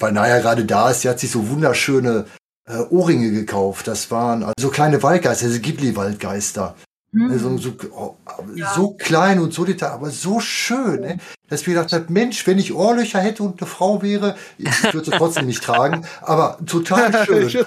[0.00, 2.26] weil Naya gerade da ist, sie hat sich so wunderschöne
[2.68, 3.88] äh, Ohrringe gekauft.
[3.88, 6.74] Das waren also kleine Waldgeister, also Ghibli-Waldgeister.
[7.12, 7.30] Mhm.
[7.30, 8.16] Also so, oh,
[8.54, 8.72] ja.
[8.74, 11.18] so klein und so detail, aber so schön, ne?
[11.48, 15.10] dass ich gedacht habe, Mensch, wenn ich Ohrlöcher hätte und eine Frau wäre, ich würde
[15.10, 17.66] sie trotzdem nicht tragen, aber total schön.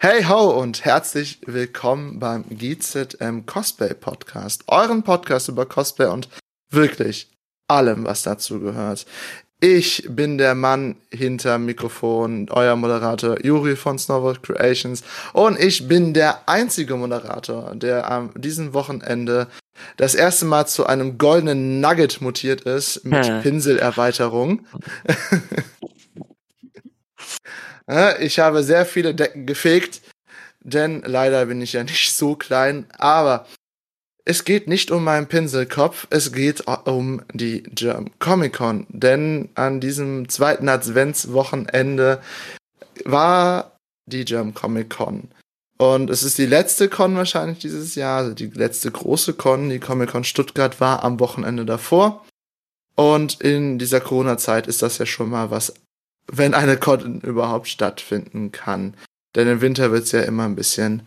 [0.00, 6.28] Hey ho und herzlich willkommen beim GZM Cosplay Podcast, euren Podcast über Cosplay und
[6.70, 7.32] wirklich
[7.66, 9.06] allem, was dazu gehört.
[9.58, 16.14] Ich bin der Mann hinter Mikrofon, euer Moderator Juri von Snowboard Creations und ich bin
[16.14, 19.48] der einzige Moderator, der am diesem Wochenende
[19.96, 23.42] das erste Mal zu einem goldenen Nugget mutiert ist mit hm.
[23.42, 24.64] Pinselerweiterung.
[28.20, 30.02] Ich habe sehr viele Decken gefegt,
[30.60, 32.86] denn leider bin ich ja nicht so klein.
[32.98, 33.46] Aber
[34.24, 38.86] es geht nicht um meinen Pinselkopf, es geht um die German Comic Con.
[38.90, 42.20] Denn an diesem zweiten Adventswochenende
[43.04, 45.28] war die German Comic Con.
[45.78, 49.70] Und es ist die letzte Con wahrscheinlich dieses Jahr, also die letzte große Con.
[49.70, 52.26] Die Comic Con Stuttgart war am Wochenende davor.
[52.96, 55.72] Und in dieser Corona-Zeit ist das ja schon mal was
[56.30, 58.94] wenn eine Con überhaupt stattfinden kann.
[59.34, 61.02] Denn im Winter wird's ja immer ein bisschen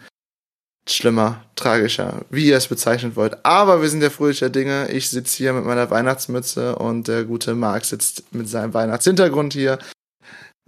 [0.88, 3.46] schlimmer, tragischer, wie ihr es bezeichnen wollt.
[3.46, 4.90] Aber wir sind ja fröhlicher Dinge.
[4.92, 9.80] Ich sitze hier mit meiner Weihnachtsmütze und der gute Marc sitzt mit seinem Weihnachtshintergrund hier.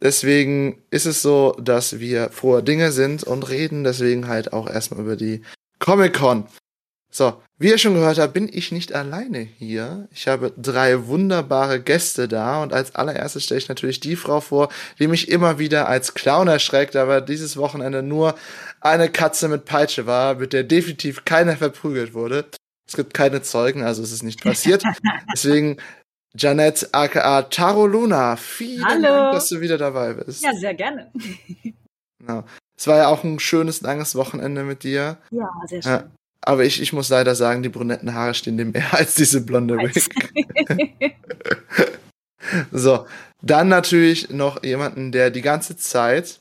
[0.02, 5.02] Deswegen ist es so, dass wir frohe Dinge sind und reden deswegen halt auch erstmal
[5.02, 5.42] über die
[5.80, 6.46] Comic-Con.
[7.16, 10.08] So, wie ihr schon gehört habt, bin ich nicht alleine hier.
[10.12, 14.70] Ich habe drei wunderbare Gäste da und als allererstes stelle ich natürlich die Frau vor,
[14.98, 18.34] die mich immer wieder als Clown erschreckt, aber dieses Wochenende nur
[18.82, 22.46] eine Katze mit Peitsche war, mit der definitiv keiner verprügelt wurde.
[22.88, 24.84] Es gibt keine Zeugen, also es ist nicht passiert.
[25.32, 25.78] Deswegen
[26.36, 29.04] Janet aka Taro Luna, vielen Hallo.
[29.04, 30.44] Dank, dass du wieder dabei bist.
[30.44, 31.12] Ja, sehr gerne.
[32.18, 32.44] Genau.
[32.76, 35.18] Es war ja auch ein schönes, langes Wochenende mit dir.
[35.30, 35.92] Ja, sehr schön.
[35.92, 36.12] Ja.
[36.46, 39.78] Aber ich, ich muss leider sagen, die brunetten Haare stehen dem mehr als diese blonde
[39.78, 40.10] Wig.
[42.72, 43.06] so,
[43.42, 46.40] dann natürlich noch jemanden, der die ganze Zeit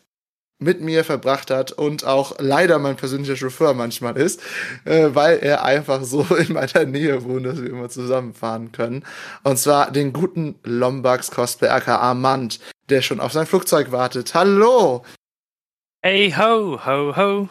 [0.59, 4.41] mit mir verbracht hat und auch leider mein persönlicher Chauffeur manchmal ist,
[4.85, 9.05] äh, weil er einfach so in meiner Nähe wohnt, dass wir immer zusammenfahren können.
[9.43, 14.35] Und zwar den guten Lombax Cosplay aka Armand, der schon auf sein Flugzeug wartet.
[14.35, 15.05] Hallo!
[16.05, 17.49] Hey ho, ho, ho.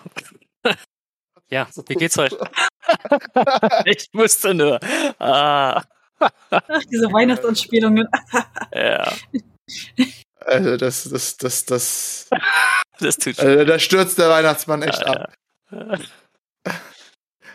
[1.52, 2.32] Ja, wie geht's euch?
[3.86, 4.80] ich musste nur.
[5.20, 5.84] Ah.
[6.50, 8.08] Ach, diese Weihnachtsanspielungen.
[8.74, 9.12] ja.
[10.40, 12.30] Also das, das, das, das.
[13.00, 13.48] Das tut schon.
[13.48, 15.34] Also da stürzt der Weihnachtsmann echt ja, ab.
[15.72, 15.98] Ja.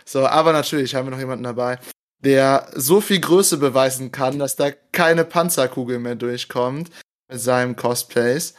[0.05, 1.79] So, aber natürlich haben wir noch jemanden dabei,
[2.19, 6.91] der so viel Größe beweisen kann, dass da keine Panzerkugel mehr durchkommt
[7.31, 8.57] mit seinem Cosplays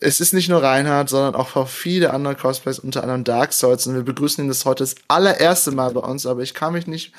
[0.00, 3.86] es ist nicht nur Reinhard, sondern auch viele andere Cosplays, unter anderem Dark Souls.
[3.86, 6.86] Und wir begrüßen ihn das heute das allererste Mal bei uns, aber ich kann mich
[6.86, 7.12] nicht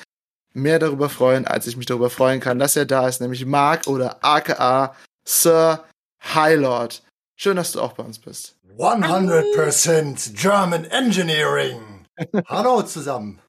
[0.52, 3.86] mehr darüber freuen, als ich mich darüber freuen kann, dass er da ist, nämlich Mark
[3.86, 5.84] oder aka Sir
[6.22, 7.02] Highlord.
[7.36, 8.56] Schön, dass du auch bei uns bist.
[8.78, 12.06] 100% German Engineering.
[12.46, 13.40] Hallo zusammen.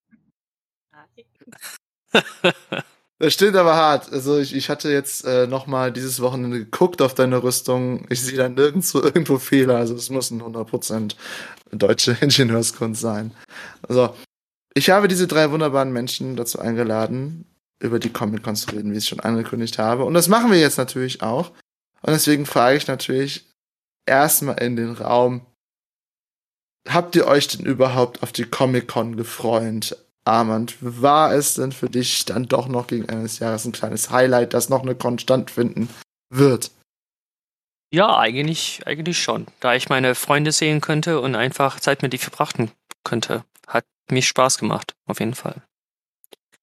[3.20, 4.12] Das stimmt aber hart.
[4.12, 8.06] Also ich, ich hatte jetzt äh, nochmal dieses Wochenende geguckt auf deine Rüstung.
[8.10, 9.78] Ich sehe da nirgendwo irgendwo Fehler.
[9.78, 11.16] Also es muss ein 100%
[11.72, 13.32] deutsche Ingenieurskunst sein.
[13.88, 14.14] Also
[14.76, 17.46] ich habe diese drei wunderbaren Menschen dazu eingeladen,
[17.80, 20.06] über die Comic-Cons zu reden, wie ich es schon angekündigt habe.
[20.06, 21.50] Und das machen wir jetzt natürlich auch.
[22.02, 23.50] Und deswegen frage ich natürlich
[24.06, 25.42] erstmal in den Raum,
[26.88, 29.98] habt ihr euch denn überhaupt auf die Comic-Con gefreut?
[30.28, 34.12] Armand, war es denn für dich dann doch noch gegen Ende des Jahres ein kleines
[34.12, 35.90] Highlight, das noch eine Konstant finden
[36.30, 36.72] wird?
[37.92, 39.48] Ja, eigentlich, eigentlich schon.
[39.62, 42.72] Da ich meine Freunde sehen könnte und einfach Zeit mit die verbrachten
[43.04, 43.46] könnte.
[43.66, 45.62] Hat mich Spaß gemacht, auf jeden Fall.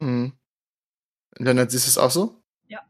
[0.00, 0.32] Mhm.
[1.38, 2.36] Lennart, siehst du es auch so?
[2.68, 2.80] Ja.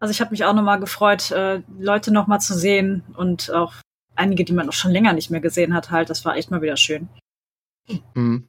[0.00, 3.74] Also ich habe mich auch nochmal gefreut, äh, Leute nochmal zu sehen und auch
[4.16, 6.08] einige, die man auch schon länger nicht mehr gesehen hat, halt.
[6.08, 7.08] Das war echt mal wieder schön.
[8.14, 8.48] Mhm.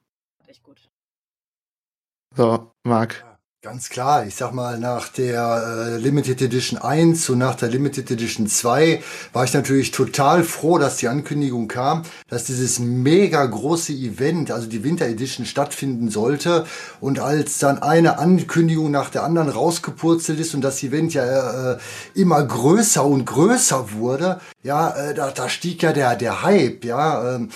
[2.35, 3.23] So, Marc.
[3.61, 8.11] Ganz klar, ich sag mal, nach der äh, Limited Edition 1 und nach der Limited
[8.11, 9.01] Edition 2
[9.33, 14.67] war ich natürlich total froh, dass die Ankündigung kam, dass dieses mega große Event, also
[14.67, 16.67] die Winter Edition, stattfinden sollte.
[16.99, 21.77] Und als dann eine Ankündigung nach der anderen rausgepurzelt ist und das Event ja äh,
[22.13, 27.35] immer größer und größer wurde, ja, äh, da, da stieg ja der, der Hype, ja.
[27.35, 27.49] Ähm,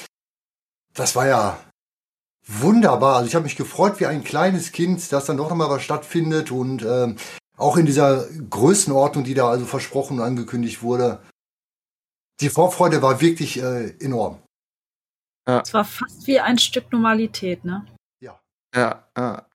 [0.95, 1.59] das war ja
[2.49, 3.17] wunderbar.
[3.17, 6.51] Also ich habe mich gefreut wie ein kleines Kind, dass dann doch nochmal was stattfindet
[6.51, 7.17] und ähm,
[7.57, 11.21] auch in dieser Größenordnung, die da also versprochen und angekündigt wurde.
[12.41, 14.41] Die Vorfreude war wirklich äh, enorm.
[15.47, 15.61] Ja.
[15.61, 17.85] Es war fast wie ein Stück Normalität, ne?
[18.21, 18.39] Ja.
[18.73, 19.45] Ja, ja.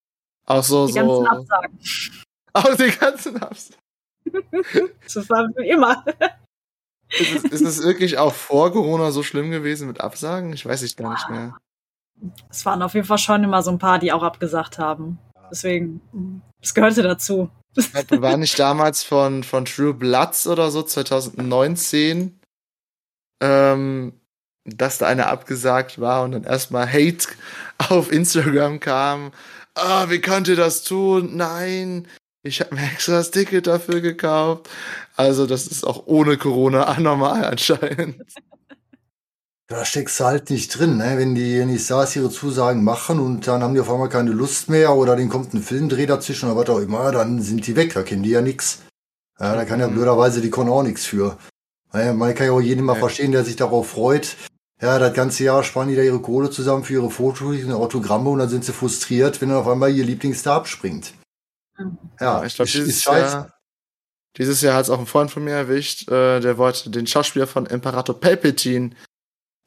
[0.47, 1.23] Auch so, die so.
[1.23, 1.79] ganzen Absagen.
[2.52, 3.82] Auch die ganzen Absagen.
[5.02, 6.05] das war wie immer.
[7.08, 10.52] Ist es, ist es wirklich auch vor Corona so schlimm gewesen mit Absagen?
[10.52, 11.55] Ich weiß es gar nicht mehr
[12.50, 15.19] es waren auf jeden Fall schon immer so ein paar, die auch abgesagt haben.
[15.50, 16.00] Deswegen,
[16.61, 17.50] es gehörte dazu.
[18.11, 22.38] War nicht damals von, von True Bloods oder so, 2019,
[23.43, 24.12] ähm,
[24.64, 27.28] dass da einer abgesagt war und dann erstmal Hate
[27.88, 29.32] auf Instagram kam.
[29.75, 31.37] Ah, wie könnt ihr das tun?
[31.37, 32.06] Nein,
[32.44, 34.70] ich habe mir extra das Ticket dafür gekauft.
[35.16, 38.22] Also, das ist auch ohne Corona anormal anscheinend.
[39.75, 41.19] Da steckst du halt nicht drin, ne?
[41.19, 44.31] wenn die, wenn die Stars ihre Zusagen machen und dann haben die auf einmal keine
[44.31, 47.75] Lust mehr oder denen kommt ein Filmdreh dazwischen oder was auch immer, dann sind die
[47.75, 48.82] weg, da kennen die ja nix.
[49.41, 49.94] Ja, da kann ja mhm.
[49.94, 51.38] blöderweise die Con auch nichts für.
[51.93, 53.00] Ja, man kann ja auch jeden mal ja.
[53.00, 54.37] verstehen, der sich darauf freut.
[54.81, 58.31] Ja, das ganze Jahr sparen die da ihre Kohle zusammen für ihre Fotos und Autogramme
[58.31, 61.15] und dann sind sie frustriert, wenn dann auf einmal ihr Lieblingsstar abspringt.
[61.76, 61.99] Mhm.
[62.21, 63.53] Ja, ich glaube, dieses, Jahr,
[64.37, 67.49] dieses Jahr hat es auch ein Freund von mir erwischt, äh, der wollte den Schauspieler
[67.49, 68.91] von Imperator Palpatine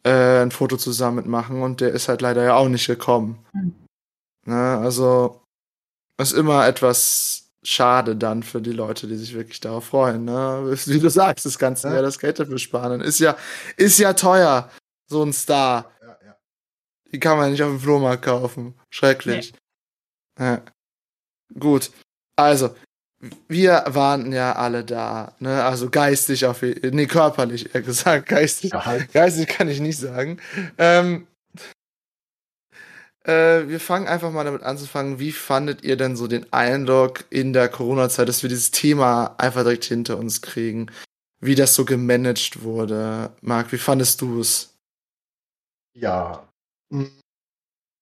[0.08, 3.46] äh, ein Foto zusammen mitmachen und der ist halt leider ja auch nicht gekommen.
[3.54, 3.76] Mhm.
[4.46, 5.42] Ne, also
[6.20, 10.26] ist immer etwas schade dann für die Leute, die sich wirklich darauf freuen.
[10.26, 10.78] Ne?
[10.86, 13.02] Wie du sagst, das Ganze ja das Geld dafür sparen.
[13.02, 13.36] Ist ja,
[13.76, 14.72] ist ja teuer,
[15.10, 15.92] so ein Star.
[16.02, 16.38] Ja, ja.
[17.12, 18.80] Die kann man nicht auf dem Flohmarkt kaufen.
[18.90, 19.54] Schrecklich.
[20.40, 20.46] Nee.
[20.46, 20.62] Ja.
[21.60, 21.92] Gut.
[22.38, 22.76] Also,
[23.48, 25.64] wir waren ja alle da, ne?
[25.64, 28.28] Also geistig auf nee, körperlich eher gesagt.
[28.30, 28.72] Geistig,
[29.12, 30.40] geistig kann ich nicht sagen.
[30.78, 31.26] Ähm,
[33.24, 35.20] äh, wir fangen einfach mal damit anzufangen.
[35.20, 39.64] Wie fandet ihr denn so den Eindruck in der Corona-Zeit, dass wir dieses Thema einfach
[39.64, 40.92] direkt hinter uns kriegen?
[41.40, 43.32] Wie das so gemanagt wurde?
[43.42, 44.76] Marc, wie fandest du es?
[45.94, 46.48] Ja,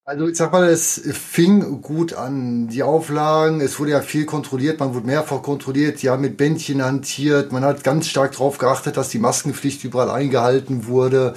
[0.06, 2.68] also ich sag mal, es fing gut an.
[2.68, 7.52] Die Auflagen, es wurde ja viel kontrolliert, man wurde mehrfach kontrolliert, ja mit Bändchen hantiert,
[7.52, 11.34] man hat ganz stark darauf geachtet, dass die Maskenpflicht überall eingehalten wurde.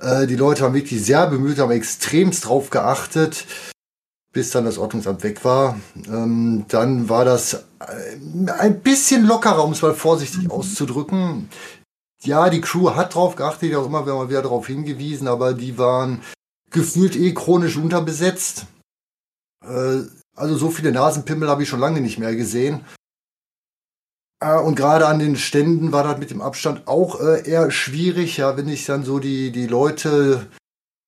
[0.00, 3.46] Äh, die Leute haben wirklich sehr bemüht, haben extremst drauf geachtet,
[4.32, 5.80] bis dann das Ordnungsamt weg war.
[6.06, 10.50] Ähm, dann war das äh, ein bisschen lockerer, um es mal vorsichtig mhm.
[10.50, 11.48] auszudrücken.
[12.22, 16.20] Ja, die Crew hat drauf geachtet, auch immer wieder, wieder darauf hingewiesen, aber die waren
[16.70, 18.66] gefühlt eh chronisch unterbesetzt.
[19.64, 20.02] Äh,
[20.36, 22.84] also so viele Nasenpimmel habe ich schon lange nicht mehr gesehen.
[24.40, 28.38] Äh, und gerade an den Ständen war das mit dem Abstand auch äh, eher schwierig,
[28.38, 30.46] ja, wenn ich dann so die, die Leute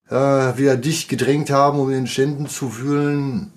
[0.09, 3.53] äh, wieder dicht gedrängt haben, um in den Ständen zu wühlen.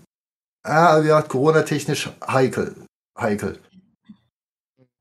[0.66, 2.76] Ja, ja, Corona-technisch heikel.
[3.18, 3.60] Heikel.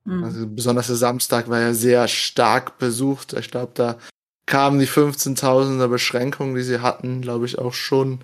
[0.06, 3.32] Also besonders der Samstag war ja sehr stark besucht.
[3.32, 3.98] Ich glaube, da
[4.46, 8.20] kamen die 15.000er Beschränkungen, die sie hatten, glaube ich, auch schon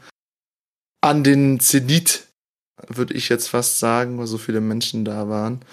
[1.00, 2.26] an den Zenit,
[2.88, 5.64] würde ich jetzt fast sagen, weil so viele Menschen da waren.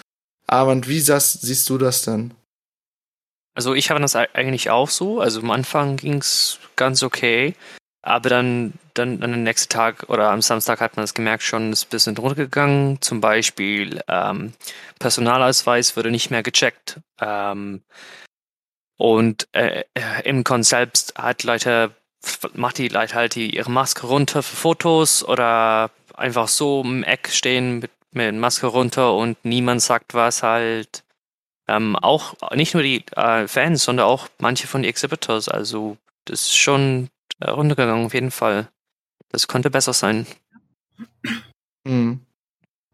[0.46, 2.32] Aber wie das, siehst du das denn?
[3.54, 5.20] Also ich habe das eigentlich auch so.
[5.20, 7.54] Also am Anfang ging es ganz okay.
[8.02, 11.72] Aber dann, dann an den nächsten Tag oder am Samstag hat man es gemerkt, schon
[11.72, 13.02] ist ein bisschen runtergegangen.
[13.02, 14.54] Zum Beispiel ähm,
[14.98, 17.00] Personalausweis wurde nicht mehr gecheckt.
[17.20, 17.82] Ähm,
[18.98, 21.94] und äh, äh, im Con selbst hat Leute,
[22.54, 27.28] macht die Leute halt die, ihre Maske runter für Fotos oder einfach so im Eck
[27.30, 31.04] stehen mit, mit Maske runter und niemand sagt was halt.
[31.68, 35.48] Ähm, auch nicht nur die äh, Fans, sondern auch manche von den Exhibitors.
[35.48, 38.68] Also das ist schon äh, runtergegangen auf jeden Fall.
[39.30, 40.26] Das konnte besser sein.
[41.84, 42.20] Mhm.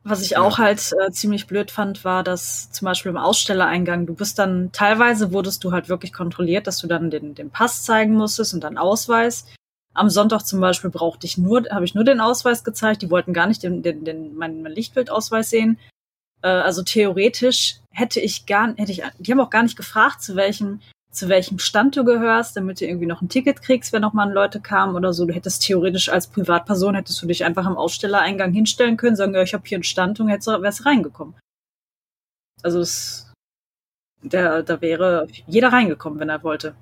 [0.06, 4.14] Was ich auch halt äh, ziemlich blöd fand, war, dass zum Beispiel im Ausstellereingang, du
[4.14, 8.12] bist dann, teilweise wurdest du halt wirklich kontrolliert, dass du dann den, den Pass zeigen
[8.12, 9.46] musstest und dann Ausweis.
[9.94, 13.00] Am Sonntag zum Beispiel brauchte ich nur, habe ich nur den Ausweis gezeigt.
[13.00, 15.78] Die wollten gar nicht den, den, den, mein, mein Lichtbildausweis sehen.
[16.42, 20.36] Äh, also theoretisch hätte ich gar, hätte ich, die haben auch gar nicht gefragt, zu
[20.36, 20.80] welchem
[21.14, 24.60] zu welchem Stand du gehörst, damit du irgendwie noch ein Ticket kriegst, wenn nochmal Leute
[24.60, 25.24] kamen oder so.
[25.24, 29.42] Du hättest theoretisch als Privatperson, hättest du dich einfach am Ausstellereingang hinstellen können, sagen, ja,
[29.42, 31.34] ich habe hier einen Stand und jetzt wärst reingekommen.
[32.62, 33.32] Also es,
[34.22, 36.74] der, da wäre jeder reingekommen, wenn er wollte.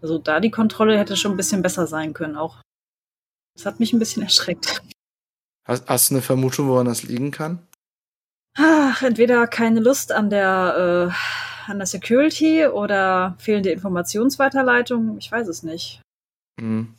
[0.00, 2.60] Also da die Kontrolle hätte schon ein bisschen besser sein können auch.
[3.54, 4.82] Das hat mich ein bisschen erschreckt.
[5.66, 7.66] Hast, hast du eine Vermutung, woran das liegen kann?
[8.54, 15.16] Ach, entweder keine Lust an der, äh, an der Security oder fehlende Informationsweiterleitung.
[15.18, 16.00] Ich weiß es nicht.
[16.60, 16.94] Hm.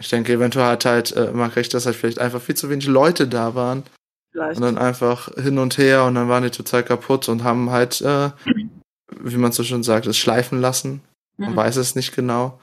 [0.00, 2.86] Ich denke, eventuell hat halt äh, Mark recht, dass halt vielleicht einfach viel zu wenig
[2.86, 3.84] Leute da waren.
[4.32, 4.56] Vielleicht.
[4.56, 8.00] Und dann einfach hin und her und dann waren die total kaputt und haben halt,
[8.00, 8.30] äh,
[9.20, 11.02] wie man so schon sagt, es schleifen lassen.
[11.36, 11.56] Man mhm.
[11.56, 12.60] weiß es nicht genau.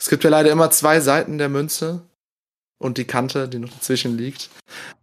[0.00, 2.02] Es gibt ja leider immer zwei Seiten der Münze
[2.78, 4.50] und die Kante, die noch dazwischen liegt.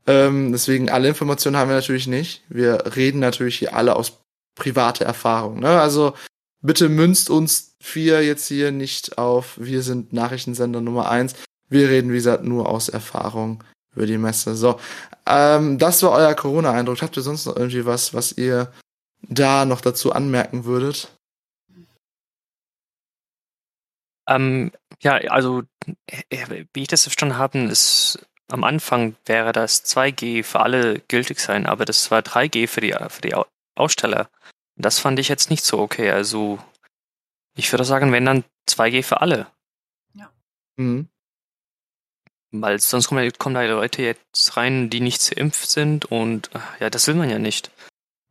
[0.07, 2.43] Ähm, deswegen alle Informationen haben wir natürlich nicht.
[2.49, 4.19] Wir reden natürlich hier alle aus
[4.59, 5.59] privater Erfahrung.
[5.59, 5.81] Ne?
[5.81, 6.13] Also
[6.61, 11.33] bitte münzt uns vier jetzt hier nicht auf, wir sind Nachrichtensender Nummer eins.
[11.69, 13.63] Wir reden, wie gesagt, nur aus Erfahrung
[13.95, 14.55] über die Messe.
[14.55, 14.79] So,
[15.25, 17.01] ähm, das war euer Corona-Eindruck.
[17.01, 18.71] Habt ihr sonst noch irgendwie was, was ihr
[19.21, 21.09] da noch dazu anmerken würdet?
[24.27, 25.63] Ähm, ja, also
[26.29, 28.19] äh, wie ich das verstanden habe, ist
[28.51, 32.95] am Anfang wäre das 2G für alle gültig sein, aber das war 3G für die,
[33.09, 33.35] für die
[33.75, 34.29] Aussteller.
[34.79, 36.09] Das fand ich jetzt nicht so okay.
[36.09, 36.57] Also
[37.55, 39.47] ich würde sagen, wenn dann 2G für alle.
[40.13, 40.31] Ja.
[40.77, 41.09] Mhm.
[42.51, 47.07] Weil sonst kommen, kommen da Leute jetzt rein, die nicht geimpft sind und ja, das
[47.07, 47.69] will man ja nicht.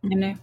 [0.02, 0.36] Nee, nee.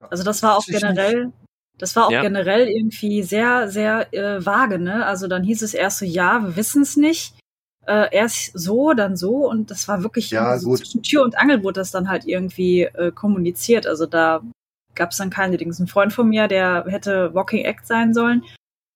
[0.00, 1.32] Also das war auch generell,
[1.78, 2.22] das war auch ja.
[2.22, 5.06] generell irgendwie sehr, sehr äh, vage, ne?
[5.06, 7.34] Also dann hieß es erst so, ja, wir wissen es nicht.
[7.86, 11.62] Äh, erst so, dann so und das war wirklich ja, so zwischen Tür und Angel
[11.62, 13.86] wurde das dann halt irgendwie äh, kommuniziert.
[13.86, 14.42] Also da
[14.96, 15.78] gab es dann keine Dings.
[15.78, 18.42] Ein Freund von mir, der hätte Walking Act sein sollen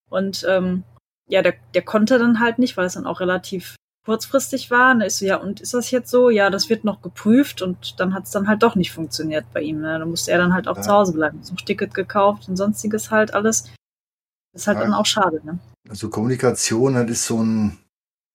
[0.09, 0.83] und ähm,
[1.29, 4.93] ja, der, der konnte dann halt nicht, weil es dann auch relativ kurzfristig war.
[4.93, 6.31] Und ist so, ja, und ist das jetzt so?
[6.31, 9.61] Ja, das wird noch geprüft und dann hat es dann halt doch nicht funktioniert bei
[9.63, 9.81] ihm.
[9.81, 9.99] Ne?
[9.99, 10.83] Da musste er dann halt auch ja.
[10.83, 11.39] zu Hause bleiben.
[11.43, 13.71] So ein Ticket gekauft und sonstiges halt alles.
[14.53, 14.85] ist halt ja.
[14.85, 15.59] dann auch schade, ne?
[15.89, 17.79] Also Kommunikation, das ist so ein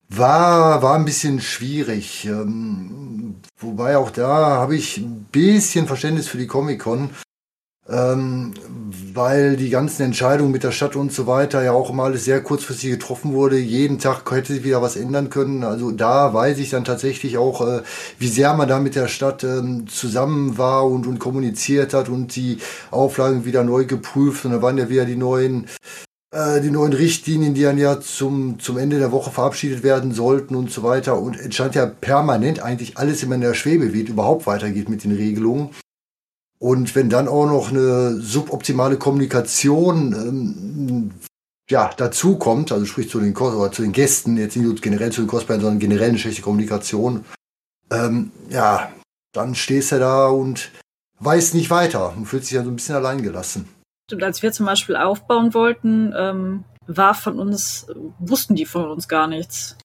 [0.07, 2.25] war, war ein bisschen schwierig.
[2.25, 7.09] Ähm, wobei auch da habe ich ein bisschen Verständnis für die Comic-Con
[7.87, 8.53] ähm,
[9.13, 12.41] weil die ganzen Entscheidungen mit der Stadt und so weiter ja auch immer alles sehr
[12.41, 13.57] kurzfristig getroffen wurde.
[13.57, 15.63] Jeden Tag hätte sich wieder was ändern können.
[15.63, 17.81] Also da weiß ich dann tatsächlich auch, äh,
[18.17, 22.35] wie sehr man da mit der Stadt ähm, zusammen war und, und kommuniziert hat und
[22.35, 22.57] die
[22.89, 24.45] Auflagen wieder neu geprüft.
[24.45, 25.67] Und da waren ja wieder die neuen
[26.31, 30.55] äh, die neuen Richtlinien, die dann ja zum, zum Ende der Woche verabschiedet werden sollten
[30.55, 31.19] und so weiter.
[31.19, 34.89] Und es scheint ja permanent eigentlich alles immer in der Schwebe, wie es überhaupt weitergeht
[34.89, 35.69] mit den Regelungen.
[36.59, 41.11] Und wenn dann auch noch eine suboptimale Kommunikation ähm,
[41.69, 45.11] ja, dazu kommt, also sprich zu den, oder zu den Gästen, jetzt nicht nur generell
[45.11, 47.25] zu den Cosplayern, sondern generell eine schlechte Kommunikation,
[47.91, 48.91] ähm, ja,
[49.33, 50.71] dann stehst du da und
[51.19, 53.67] weißt nicht weiter und fühlst dich ja so ein bisschen alleingelassen.
[54.11, 57.87] Und als wir zum Beispiel aufbauen wollten, ähm, war von uns,
[58.19, 59.77] wussten die von uns gar nichts.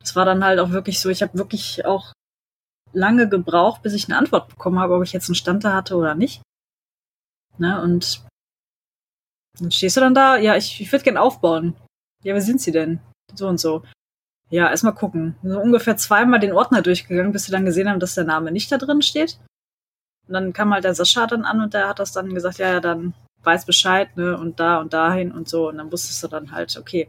[0.00, 2.12] Das war dann halt auch wirklich so, ich habe wirklich auch
[2.92, 5.96] lange gebraucht, bis ich eine Antwort bekommen habe, ob ich jetzt einen Stand da hatte
[5.96, 6.42] oder nicht.
[7.58, 8.24] Ne, und
[9.58, 11.74] dann stehst du dann da, ja, ich, ich würde gern aufbauen.
[12.22, 13.00] Ja, wer sind sie denn?
[13.34, 13.82] So und so.
[14.50, 15.36] Ja, erstmal gucken.
[15.42, 18.70] So ungefähr zweimal den Ordner durchgegangen, bis sie dann gesehen haben, dass der Name nicht
[18.70, 19.38] da drin steht.
[20.28, 22.68] Und dann kam halt der Sascha dann an und der hat das dann gesagt, ja,
[22.68, 25.68] ja, dann weiß Bescheid, ne, und da und dahin und so.
[25.68, 27.08] Und dann wusstest du dann halt, okay,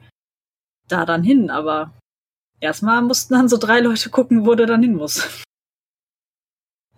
[0.87, 1.93] da dann hin, aber
[2.59, 5.43] erstmal mussten dann so drei Leute gucken, wo du dann hin musst.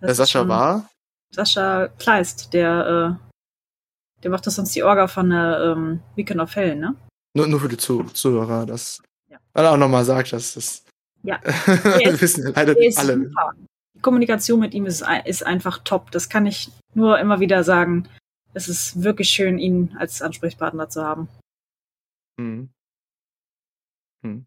[0.00, 0.88] Der Sascha war?
[1.30, 6.54] Sascha Kleist, der, äh, der macht das sonst die Orga von der ähm, Weekend of
[6.54, 6.94] Hell, ne?
[7.34, 9.02] Nur, nur für die Zuh Zuhörer, das.
[9.28, 9.38] Ja.
[9.52, 10.84] Weil er auch nochmal sagt, dass das.
[11.22, 11.36] Ja.
[11.42, 13.14] ist, wissen ja leider alle.
[13.14, 13.52] Super.
[13.94, 16.10] Die Kommunikation mit ihm ist, ist einfach top.
[16.10, 18.08] Das kann ich nur immer wieder sagen.
[18.54, 21.28] Es ist wirklich schön, ihn als Ansprechpartner zu haben.
[22.38, 22.70] Hm.
[24.22, 24.46] Hm.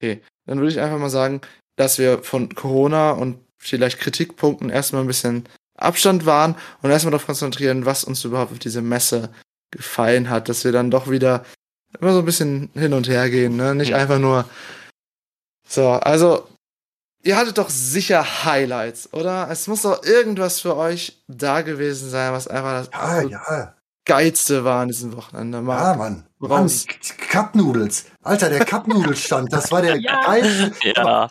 [0.00, 1.40] Okay, dann würde ich einfach mal sagen,
[1.76, 5.44] dass wir von Corona und vielleicht Kritikpunkten erstmal ein bisschen
[5.76, 9.30] Abstand wahren und erstmal darauf konzentrieren, was uns überhaupt auf diese Messe
[9.70, 11.44] gefallen hat, dass wir dann doch wieder
[12.00, 13.74] immer so ein bisschen hin und her gehen, ne?
[13.74, 14.44] Nicht einfach nur
[15.66, 16.48] so, also
[17.22, 19.48] ihr hattet doch sicher Highlights, oder?
[19.50, 23.74] Es muss doch irgendwas für euch da gewesen sein, was einfach das ja, ja.
[24.04, 25.60] geilste war an diesem Wochenende.
[25.60, 26.24] Mal ja, Mann.
[26.40, 28.06] Die Cup Noodles.
[28.22, 30.24] Alter, der Cup Nudelstand, das war der ja.
[30.24, 30.72] geilste.
[30.96, 31.30] Ja.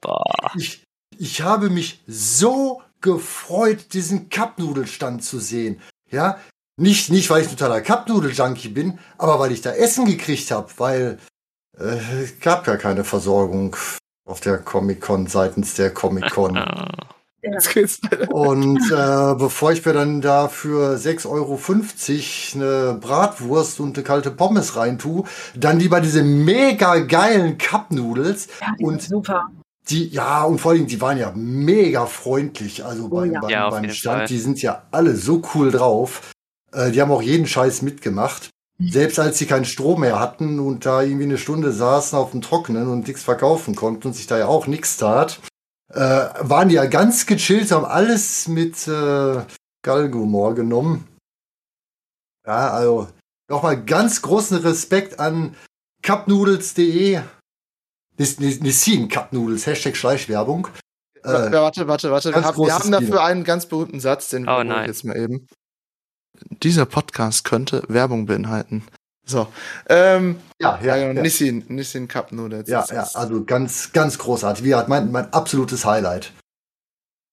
[0.00, 0.50] Boah.
[0.56, 0.84] Ich,
[1.20, 5.80] ich habe mich so gefreut, diesen Cup-Nudelstand zu sehen.
[6.10, 6.38] Ja,
[6.78, 11.18] Nicht, nicht weil ich totaler Cupnudel-Junkie bin, aber weil ich da Essen gekriegt habe, weil
[11.78, 13.76] äh, es gab ja keine Versorgung
[14.26, 16.58] auf der Comic-Con seitens der Comic-Con.
[17.42, 17.56] Ja.
[18.28, 21.58] Und äh, bevor ich mir dann da für 6,50 Euro
[22.54, 25.24] eine Bratwurst und eine kalte Pommes reintue,
[25.54, 28.48] dann lieber diese mega geilen Cup-Nudels.
[28.60, 29.48] Ja, die und sind super.
[29.88, 32.84] Die, ja, und vor allem, die waren ja mega freundlich.
[32.84, 33.40] Also beim, ja.
[33.40, 34.26] beim, Ja, beim Stand, Fall.
[34.26, 36.32] die sind ja alle so cool drauf.
[36.72, 38.50] Äh, die haben auch jeden Scheiß mitgemacht.
[38.78, 38.88] Mhm.
[38.90, 42.42] Selbst als sie keinen Strom mehr hatten und da irgendwie eine Stunde saßen auf dem
[42.42, 45.40] Trockenen und nichts verkaufen konnten und sich da ja auch nichts tat,
[45.92, 49.42] äh, waren die ja ganz gechillt, haben alles mit äh,
[49.82, 51.08] Galgenhumor genommen.
[52.46, 53.08] Ja, also
[53.48, 55.56] nochmal ganz großen Respekt an
[56.02, 57.20] cupnoodles.de.
[58.20, 60.68] Nis- Nis- Nissin Cupnoodles, Hashtag Schleichwerbung.
[61.22, 62.34] Äh, warte, warte, warte.
[62.34, 63.20] Wir haben, wir haben dafür Kino.
[63.20, 65.46] einen ganz berühmten Satz, den Oh ich jetzt mal eben.
[66.62, 68.84] Dieser Podcast könnte Werbung beinhalten.
[69.24, 69.46] So.
[69.88, 71.08] Ähm, ja, ja, ja, ja.
[71.08, 72.68] genau, Nissin, Nissin Cup Noodles.
[72.68, 74.64] Ja, ja, also ganz, ganz großartig.
[74.64, 76.32] Wie gesagt, mein, mein absolutes Highlight.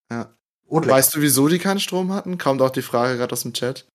[0.10, 0.34] Ja.
[0.68, 0.88] Und.
[0.88, 2.38] Weißt du, wieso die keinen Strom hatten?
[2.38, 3.86] Kommt auch die Frage gerade aus dem Chat.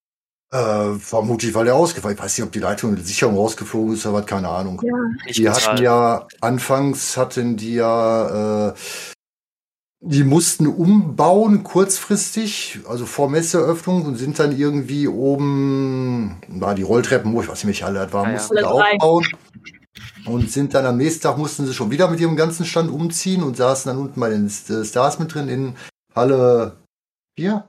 [0.53, 3.95] Äh, vermutlich, weil der ausgefallen Ich weiß nicht, ob die Leitung in die Sicherung rausgeflogen
[3.95, 4.79] ist, aber keine Ahnung.
[4.85, 4.93] Ja,
[5.33, 5.67] Die bezahlt.
[5.67, 8.73] hatten ja, anfangs hatten die ja, äh,
[10.05, 17.33] die mussten umbauen kurzfristig, also vor Messeöffnung und sind dann irgendwie oben, na, die Rolltreppen,
[17.33, 18.33] wo ich weiß nicht, welche alle das war, Ah, ja.
[18.33, 19.25] mussten da aufbauen.
[20.25, 23.41] Und sind dann am nächsten Tag mussten sie schon wieder mit ihrem ganzen Stand umziehen
[23.43, 25.75] und saßen dann unten bei den äh, Stars mit drin in
[26.15, 26.77] Halle
[27.39, 27.67] 4.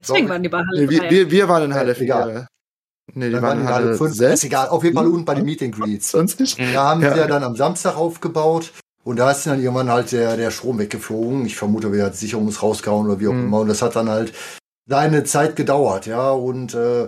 [0.00, 1.10] deswegen waren die bei Halle Nee, wir, 3.
[1.10, 2.04] wir, wir waren in Halle Äh, 4.
[2.04, 2.46] egal.
[3.14, 4.14] Nee, die Dann waren in Halle 5.
[4.14, 4.34] 6.
[4.34, 6.10] Ist egal, auf jeden Fall unten bei den Meet and Greets.
[6.10, 6.58] Sonst nicht.
[6.58, 7.12] Da haben Ja.
[7.14, 8.72] sie ja dann am Samstag aufgebaut
[9.04, 11.46] und da ist dann irgendwann halt der, der Strom weggeflogen.
[11.46, 13.44] Ich vermute, wer hat die Sicherung ist rausgehauen oder wie auch Mhm.
[13.46, 13.60] immer.
[13.60, 14.32] Und das hat dann halt
[14.88, 16.30] seine Zeit gedauert, ja.
[16.30, 17.06] Und äh,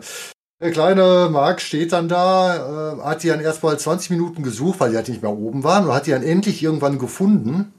[0.60, 4.90] der kleine Marc steht dann da, äh, hat die dann erstmal 20 Minuten gesucht, weil
[4.90, 7.72] die halt nicht mehr oben waren und hat die dann endlich irgendwann gefunden.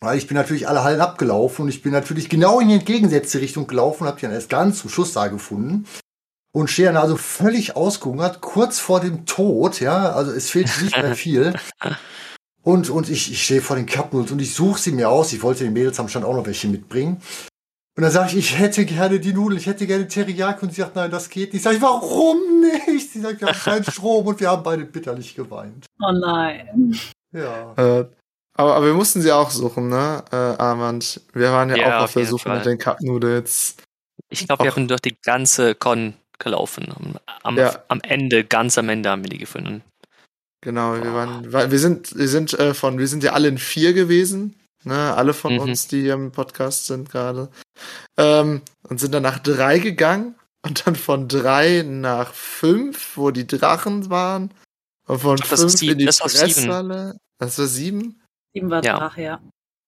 [0.00, 3.40] Weil ich bin natürlich alle Hallen abgelaufen und ich bin natürlich genau in die entgegengesetzte
[3.40, 5.86] Richtung gelaufen und habe die dann erst ganz zum Schluss da gefunden.
[6.52, 10.96] Und stehe dann also völlig ausgehungert, kurz vor dem Tod, ja, also es fehlt nicht
[10.96, 11.54] mehr viel.
[12.62, 15.32] Und, und ich, ich stehe vor den Cupnoodles und ich suche sie mir aus.
[15.32, 17.20] Ich wollte den Mädels am Stand auch noch welche mitbringen.
[17.96, 20.64] Und dann sage ich, ich hätte gerne die Nudeln, ich hätte gerne Teriyaki.
[20.64, 21.62] Und sie sagt, nein, das geht nicht.
[21.62, 23.12] Sag ich, warum nicht?
[23.12, 25.86] Sie sagt, wir haben keinen Strom und wir haben beide bitterlich geweint.
[26.00, 26.98] Oh nein.
[27.32, 27.74] Ja.
[27.76, 28.06] Äh,
[28.54, 31.20] aber, aber wir mussten sie auch suchen, ne, äh, Armand?
[31.32, 33.76] Wir waren ja, Ja, auch auf der Suche nach den Cup Noodles.
[34.28, 36.92] Ich glaube, wir haben durch die ganze Con gelaufen.
[37.42, 37.82] Am, Ja.
[37.88, 39.82] am Ende, ganz am Ende haben wir die gefunden.
[40.62, 43.92] Genau, wir waren, wir sind, wir sind äh, von, wir sind ja alle in vier
[43.92, 45.60] gewesen, ne, alle von Mhm.
[45.60, 47.50] uns, die hier im Podcast sind gerade,
[48.16, 53.46] ähm, und sind dann nach drei gegangen und dann von drei nach fünf, wo die
[53.46, 54.52] Drachen waren,
[55.06, 56.06] und von Ach, fünf in die.
[56.06, 57.18] Fresshalle.
[57.38, 58.22] Das war sieben?
[58.54, 58.98] Sieben war Ja.
[58.98, 59.40] Drache, ja.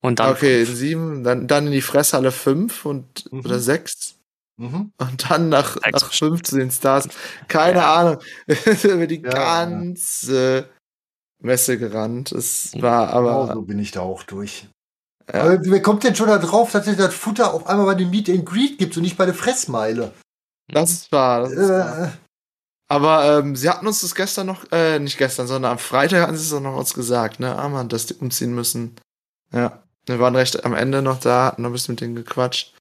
[0.02, 0.78] Und dann okay, in fünf.
[0.78, 3.40] sieben, dann, dann in die Fresshalle fünf und, Mhm.
[3.40, 4.16] oder sechs.
[4.58, 4.92] Mhm.
[4.98, 7.08] Und dann nach, Sechs nach fünf zu den Stars.
[7.48, 7.94] Keine Ja.
[7.94, 8.18] Ahnung.
[8.84, 10.68] Über die Ja, ganze
[11.42, 12.32] Messe gerannt.
[12.32, 13.54] Es war Genau aber.
[13.54, 14.68] so bin ich da auch durch.
[15.32, 15.42] Ja.
[15.42, 18.10] Aber wer kommt denn schon da drauf, dass es das Futter auf einmal bei dem
[18.10, 20.12] Meet and Greet gibt und nicht bei der Fressmeile?
[20.68, 21.42] Das war.
[21.42, 22.12] Das ist wahr.
[22.88, 26.36] Aber ähm, sie hatten uns das gestern noch, äh, nicht gestern, sondern am Freitag hatten
[26.36, 28.94] sie es doch noch uns gesagt, ne, Armand, dass die umziehen müssen.
[29.52, 29.82] Ja.
[30.06, 32.74] Wir waren recht am Ende noch da, hatten noch ein bisschen mit denen gequatscht.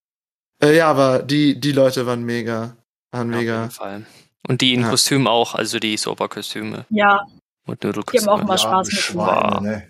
[0.61, 2.75] Äh, ja, aber die, die Leute waren mega.
[3.11, 3.59] Waren Ja, auf mega.
[3.61, 4.05] jeden Fall.
[4.47, 4.89] Und die in Ja.
[4.91, 7.25] Kostüm auch, also die Sober-Kostüme Ja,
[7.65, 8.31] und die haben Nudelkostüme.
[8.31, 9.87] auch immer ja, Spaß die mit Schweine, ne?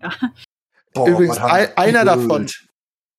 [0.00, 0.10] Ja.
[0.94, 2.48] Boah, Übrigens, ein- einer davon.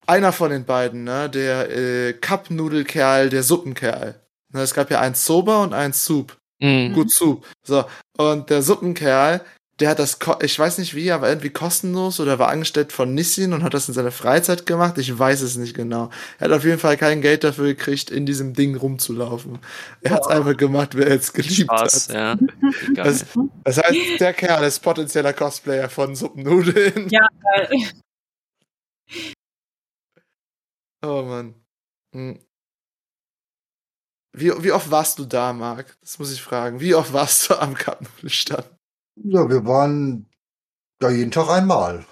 [0.08, 4.20] Einer von den beiden, ne, der äh, Cup-Nudelkerl, der Suppenkerl.
[4.52, 6.36] Ne, es gab ja einen Sober und einen Soup.
[6.60, 6.94] Mhm.
[6.94, 7.46] Gut Soup.
[7.64, 7.86] So.
[8.18, 9.42] Und der Suppenkerl,
[9.80, 13.54] der hat das, ich weiß nicht wie, aber irgendwie kostenlos oder war angestellt von Nissin
[13.54, 14.98] und hat das in seiner Freizeit gemacht.
[14.98, 16.10] Ich weiß es nicht genau.
[16.38, 19.60] Er hat auf jeden Fall kein Geld dafür gekriegt, in diesem Ding rumzulaufen.
[20.02, 22.16] Er hat es einfach gemacht, wer es geliebt Spaß, hat.
[22.16, 22.38] ja.
[22.96, 23.26] Das,
[23.64, 27.08] das heißt, der Kerl ist potenzieller Cosplayer von Suppennudeln.
[27.10, 27.70] Ja, geil.
[31.02, 31.56] Oh Mann.
[32.14, 32.40] Hm.
[34.40, 35.98] Wie, wie oft warst du da, Marc?
[36.02, 36.80] Das muss ich fragen.
[36.80, 38.66] Wie oft warst du am Cup-Nudelstand?
[39.24, 40.30] Ja, wir waren
[41.00, 42.06] da jeden Tag einmal.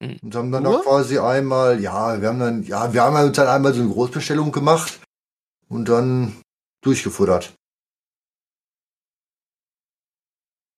[0.00, 0.18] Mhm.
[0.22, 3.48] Und haben dann auch quasi einmal, ja, wir haben dann, ja, wir haben uns dann
[3.48, 5.00] einmal so eine Großbestellung gemacht
[5.68, 6.40] und dann
[6.84, 7.52] durchgefuttert.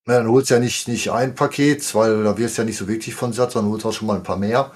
[0.07, 2.79] Na, dann holst du ja nicht, nicht ein Paket, weil da wirst du ja nicht
[2.79, 4.73] so wirklich von satt, sondern holst auch schon mal ein paar mehr.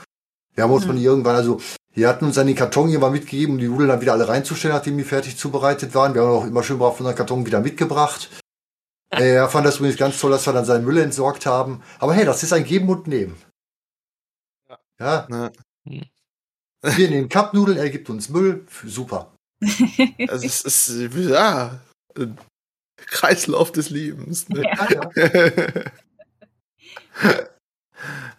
[0.55, 0.88] Wir haben uns Mhm.
[0.88, 1.61] von irgendwann, also
[1.97, 4.27] Die hatten uns dann den Karton hier mal mitgegeben, um die Nudeln dann wieder alle
[4.27, 6.15] reinzustellen, nachdem die fertig zubereitet waren.
[6.15, 8.31] Wir haben auch immer schön brav unseren Karton wieder mitgebracht.
[9.11, 11.85] Er fand das übrigens ganz toll, dass wir dann seinen Müll entsorgt haben.
[12.01, 13.37] Aber hey, das ist ein Geben und Nehmen.
[14.99, 15.29] Ja.
[15.31, 15.53] ja.
[16.83, 18.67] Wir nehmen Cup-Nudeln, er gibt uns Müll.
[18.85, 19.33] Super.
[20.29, 21.81] Also es ist, ja,
[22.97, 24.49] Kreislauf des Lebens.
[24.49, 24.63] Ne?
[24.63, 25.11] Ja.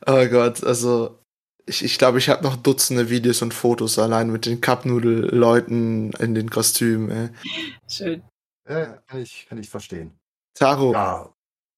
[0.07, 1.19] oh Gott, also
[1.67, 6.11] ich glaube, ich, glaub, ich habe noch Dutzende Videos und Fotos allein mit den Cup-Nudel-Leuten
[6.13, 7.09] in den Kostümen.
[7.09, 7.29] Ey.
[7.87, 8.23] Schön.
[8.69, 10.17] Ja, kann ich, kann ich verstehen.
[10.53, 10.93] Taro.
[10.93, 11.33] Ja,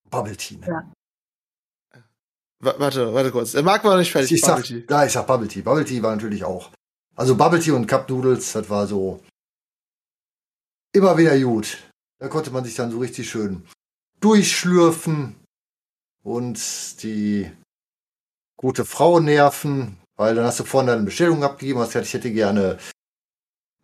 [0.09, 0.57] Bubble Tea.
[0.57, 0.67] Ne?
[0.67, 2.03] Ja.
[2.59, 3.51] Warte, warte kurz.
[3.51, 4.31] Der Marc war noch nicht fertig.
[4.31, 5.61] Ich sag, ja, ich sag Bubble Tea.
[5.61, 6.71] Bubble Tea war natürlich auch.
[7.15, 9.23] Also Bubble Tea und Cup Noodles, das war so
[10.93, 11.77] immer wieder gut.
[12.19, 13.63] Da konnte man sich dann so richtig schön
[14.19, 15.35] durchschlürfen
[16.23, 17.51] und die
[18.57, 22.31] gute Frau nerven, weil dann hast du vorne deine Bestellung abgegeben, hast gesagt, ich hätte
[22.31, 22.77] gerne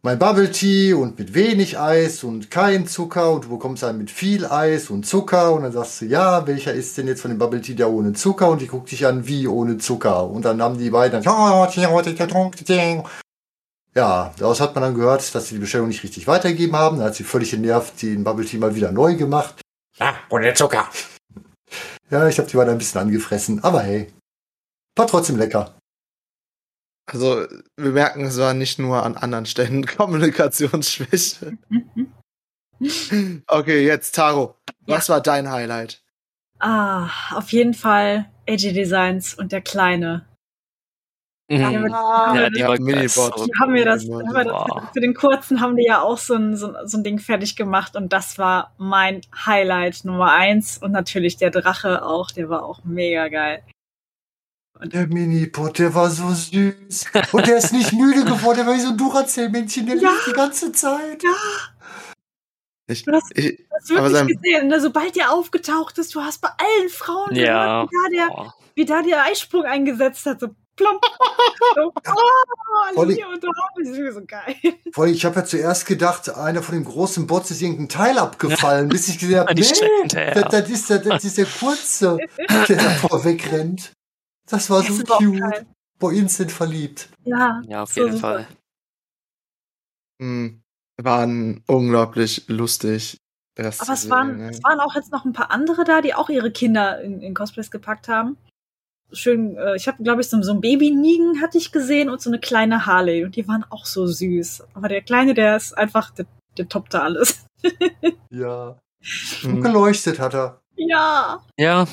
[0.06, 4.12] mein Bubble Tea und mit wenig Eis und kein Zucker und du bekommst einen mit
[4.12, 7.38] viel Eis und Zucker und dann sagst du, ja, welcher ist denn jetzt von dem
[7.38, 8.50] Bubble Tea der ohne Zucker?
[8.50, 10.28] Und die guckt dich an, wie ohne Zucker?
[10.28, 11.34] Und dann haben die beiden dann,
[13.96, 17.08] ja, daraus hat man dann gehört, dass sie die Bestellung nicht richtig weitergegeben haben, dann
[17.08, 19.62] hat sie völlig genervt den Bubble Tea mal wieder neu gemacht.
[19.98, 20.90] Ja, ohne Zucker.
[22.10, 24.12] Ja, ich habe die beiden ein bisschen angefressen, aber hey,
[24.96, 25.76] war trotzdem lecker.
[27.06, 27.46] Also,
[27.78, 31.58] wir merken, es war nicht nur an anderen Stellen Kommunikationsschwäche.
[33.48, 34.56] okay, jetzt Taro.
[34.86, 35.16] Was ja.
[35.16, 36.02] war dein Highlight?
[36.60, 40.26] Ah, auf jeden Fall AG Designs und der Kleine.
[41.50, 41.60] Mhm.
[41.90, 43.46] Ja, die, die Minibot.
[43.46, 46.36] Die haben wir das, haben wir das für den kurzen haben die ja auch so
[46.36, 50.94] ein, so, so ein Ding fertig gemacht und das war mein Highlight Nummer eins und
[50.94, 53.62] natürlich der Drache auch, der war auch mega geil.
[54.82, 57.06] Der Minipot, der war so süß.
[57.32, 60.10] Und der ist nicht müde geworden, der war wie so ein Duracell-Männchen, der ja.
[60.10, 61.24] liegt die ganze Zeit.
[61.24, 61.36] Ja.
[62.88, 64.82] Ich, du hast, ich, hast wirklich sein, gesehen, ne?
[64.82, 67.86] sobald der aufgetaucht ist, du hast bei allen Frauen ja.
[67.86, 70.42] gehört, wie, da der, wie da der Eisprung eingesetzt hat.
[70.42, 71.02] So plump.
[71.76, 73.16] So, oh, Voll,
[74.12, 74.56] so geil.
[74.92, 78.90] Voll, ich habe ja zuerst gedacht, einer von den großen Bots ist irgendein Teil abgefallen,
[78.90, 79.62] bis ich gesehen habe, nee,
[80.34, 82.18] das, das, ist der, das ist der kurze,
[82.68, 83.94] der davor wegrennt.
[84.48, 85.66] Das war so cute.
[86.00, 87.10] Boah, instant verliebt.
[87.24, 88.34] Ja, ja auf so jeden super.
[88.34, 88.48] Fall.
[90.20, 90.62] Mhm.
[91.02, 93.18] Waren unglaublich lustig.
[93.58, 94.50] Aber es waren, ne?
[94.50, 97.34] es waren auch jetzt noch ein paar andere da, die auch ihre Kinder in, in
[97.36, 98.38] Cosplays gepackt haben.
[99.12, 102.32] Schön, äh, ich habe, glaube ich, so, so ein Baby-Nigen hatte ich gesehen und so
[102.32, 103.24] eine kleine Harley.
[103.24, 104.64] Und die waren auch so süß.
[104.74, 106.26] Aber der Kleine, der ist einfach, der,
[106.58, 107.46] der toppt da alles.
[108.32, 108.80] ja.
[109.44, 110.62] Und geleuchtet hat er.
[110.76, 111.44] Ja.
[111.58, 111.86] Ja.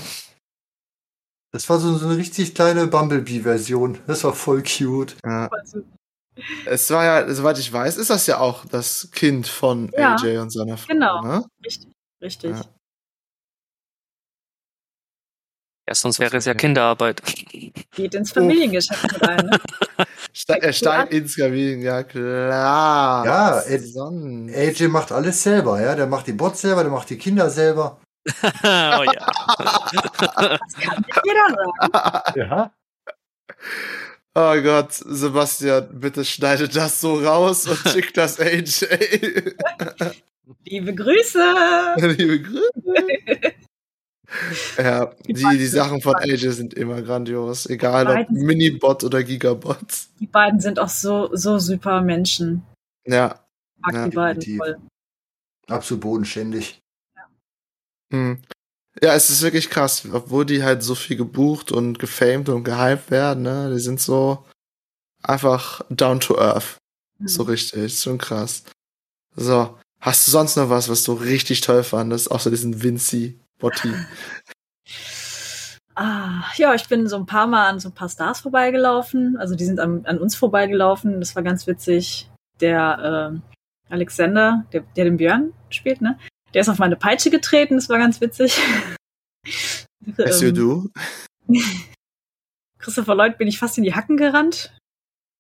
[1.53, 3.99] Das war so, so eine richtig kleine Bumblebee-Version.
[4.07, 5.17] Das war voll cute.
[5.25, 5.49] Ja.
[6.65, 10.39] Es war ja, soweit ich weiß, ist das ja auch das Kind von ja, AJ
[10.39, 10.93] und seiner Frau.
[10.93, 11.23] Genau.
[11.23, 11.45] Ne?
[11.63, 11.91] Richtig.
[12.23, 12.51] Richtig.
[12.53, 12.65] Ja.
[15.89, 17.21] ja sonst wäre es ja Kinderarbeit.
[17.95, 19.47] Geht ins Familiengeschäft mit rein.
[19.47, 19.59] Ne?
[20.61, 23.27] er steigt ins Kamin, ja klar.
[23.27, 25.95] Ja, AJ macht alles selber, ja.
[25.95, 28.01] Der macht die Bots selber, der macht die Kinder selber.
[28.42, 29.26] oh ja.
[29.56, 32.38] das kann nicht jeder sagen.
[32.38, 32.72] Ja.
[34.35, 38.87] Oh Gott, Sebastian, bitte schneide das so raus und schick das AJ.
[40.64, 41.54] Liebe Grüße.
[41.96, 43.52] Liebe Grüße.
[44.78, 50.11] Ja, die, die, Sachen von AJ sind immer grandios, egal ob Minibot oder Gigabots.
[50.20, 52.62] Die beiden sind auch so, so super Menschen.
[53.04, 53.40] Ja.
[53.78, 54.78] Mag ja, die beiden voll.
[55.66, 56.80] Absolut bodenständig.
[58.12, 58.42] Hm.
[59.03, 63.11] Ja, es ist wirklich krass, obwohl die halt so viel gebucht und gefamed und gehypt
[63.11, 63.70] werden, ne?
[63.73, 64.44] Die sind so
[65.23, 66.79] einfach down to earth.
[67.18, 67.29] Mhm.
[67.29, 68.64] So richtig, schon krass.
[69.37, 73.94] So, hast du sonst noch was, was du richtig toll fandest, außer diesen Vinci Botti?
[75.94, 79.37] ah, ja, ich bin so ein paar Mal an so ein paar Stars vorbeigelaufen.
[79.37, 81.20] Also die sind an, an uns vorbeigelaufen.
[81.20, 82.29] Das war ganz witzig.
[82.61, 86.18] Der äh, Alexander, der, der den Björn spielt, ne?
[86.55, 88.59] Der ist auf meine Peitsche getreten, das war ganz witzig.
[90.19, 90.89] As you do.
[92.79, 94.75] Christopher Lloyd bin ich fast in die Hacken gerannt.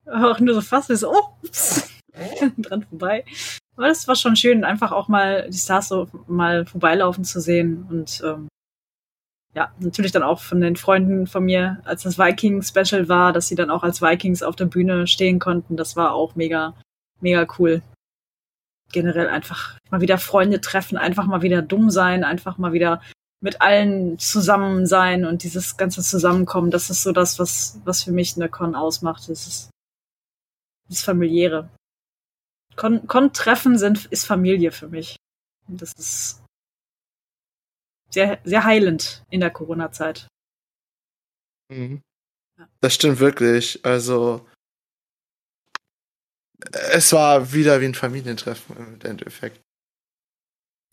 [0.06, 1.90] Auch nur so fast, so, oh, ups,
[2.58, 3.24] dran vorbei.
[3.76, 7.86] Aber das war schon schön, einfach auch mal die Stars so mal vorbeilaufen zu sehen.
[7.88, 8.48] Und ähm,
[9.54, 13.54] ja, natürlich dann auch von den Freunden von mir, als das Viking-Special war, dass sie
[13.54, 15.76] dann auch als Vikings auf der Bühne stehen konnten.
[15.76, 16.74] Das war auch mega,
[17.20, 17.82] mega cool
[18.92, 23.00] generell einfach mal wieder Freunde treffen, einfach mal wieder dumm sein, einfach mal wieder
[23.40, 28.12] mit allen zusammen sein und dieses ganze Zusammenkommen, das ist so das, was, was für
[28.12, 29.28] mich eine Con ausmacht.
[29.28, 29.70] Das ist
[30.88, 31.70] das Familiäre.
[32.76, 35.16] Con-Treffen sind, ist Familie für mich.
[35.68, 36.42] Und das ist
[38.10, 40.26] sehr, sehr heilend in der Corona-Zeit.
[41.70, 42.02] Mhm.
[42.80, 43.84] Das stimmt wirklich.
[43.84, 44.46] Also,
[46.92, 49.60] es war wieder wie ein Familientreffen im Endeffekt.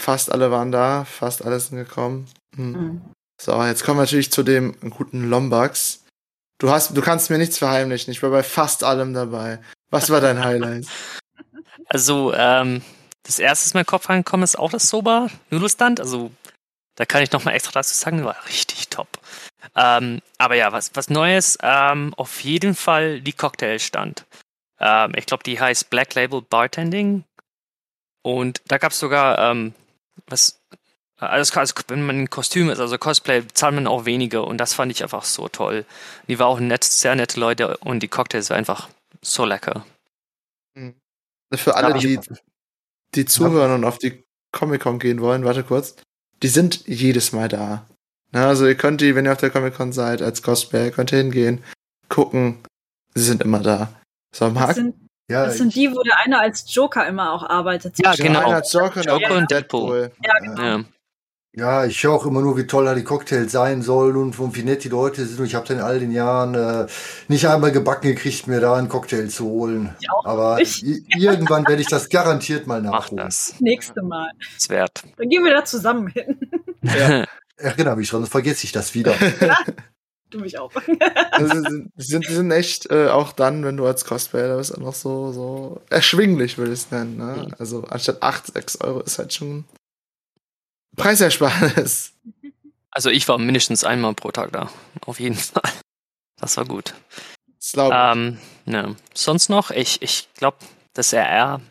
[0.01, 2.27] Fast alle waren da, fast alle sind gekommen.
[2.55, 2.65] Mhm.
[2.65, 3.01] Mhm.
[3.41, 6.03] So, jetzt kommen wir natürlich zu dem guten Lombax.
[6.59, 8.11] Du hast, du kannst mir nichts verheimlichen.
[8.11, 9.59] Ich war bei fast allem dabei.
[9.89, 10.87] Was war dein Highlight?
[11.89, 12.81] Also, ähm,
[13.23, 16.01] das erste, was mir in den Kopf reingekommen ist, auch das Soba Nudelstand.
[16.01, 16.31] Also,
[16.95, 19.07] da kann ich nochmal extra dazu sagen, war richtig top.
[19.73, 24.25] Ähm, aber ja, was, was Neues, ähm, auf jeden Fall die Cocktailstand.
[24.79, 27.23] Ähm, ich glaube, die heißt Black Label Bartending.
[28.21, 29.73] Und da gab es sogar, ähm,
[30.27, 30.59] was,
[31.17, 34.45] also, also, wenn man ein Kostüm ist, also Cosplay, zahlt man auch weniger.
[34.45, 35.85] Und das fand ich einfach so toll.
[36.27, 38.89] Die war auch nett, sehr nette Leute und die Cocktails waren einfach
[39.21, 39.85] so lecker.
[40.75, 40.95] Mhm.
[41.53, 42.19] Für alle, die,
[43.15, 45.95] die zuhören und auf die Comic-Con gehen wollen, warte kurz.
[46.43, 47.87] Die sind jedes Mal da.
[48.31, 51.19] Na, also ihr könnt die, wenn ihr auf der Comic-Con seid, als Cosplayer, könnt ihr
[51.19, 51.63] hingehen,
[52.09, 52.59] gucken.
[53.13, 53.93] Sie sind immer da.
[54.37, 54.67] So, Marc?
[54.67, 54.95] Das sind,
[55.31, 57.95] ja, das sind die, wo der eine als Joker immer auch arbeitet.
[57.97, 58.45] Ja, genau.
[58.45, 60.11] Einer als Joker, Joker und Deadpool.
[60.23, 60.61] Ja, genau.
[60.61, 60.83] Ja.
[61.55, 64.61] Ja, ich höre auch immer nur, wie toll da die Cocktails sein sollen und wie
[64.61, 65.39] nett die Leute sind.
[65.39, 66.85] Und ich habe dann in all den Jahren äh,
[67.29, 69.95] nicht einmal gebacken gekriegt, mir da einen Cocktail zu holen.
[70.23, 73.15] Aber irgendwann werde ich das garantiert mal nachholen.
[73.15, 73.55] Mach das.
[73.59, 74.29] Nächste Mal.
[74.55, 75.01] Ist wert.
[75.17, 76.37] Dann gehen wir da zusammen hin.
[76.83, 77.25] Ja.
[77.57, 79.15] Erinnere mich dran, sonst vergesse ich das wieder.
[79.41, 79.57] Ja,
[80.29, 80.71] du mich auch.
[81.31, 85.31] also, sind, sind, sind echt äh, auch dann, wenn du als Cosplayer bist, noch so,
[85.31, 87.17] so erschwinglich, würde ich es nennen.
[87.17, 87.49] Ne?
[87.59, 89.65] Also anstatt 8, 6 Euro ist halt schon
[90.95, 92.13] Preisersparnis.
[92.91, 94.69] Also ich war mindestens einmal pro Tag da.
[95.05, 95.71] Auf jeden Fall.
[96.39, 96.93] Das war gut.
[97.59, 98.95] Das glaube ähm, ne.
[99.13, 100.57] Sonst noch, ich, ich glaube,
[100.93, 101.61] dass er eher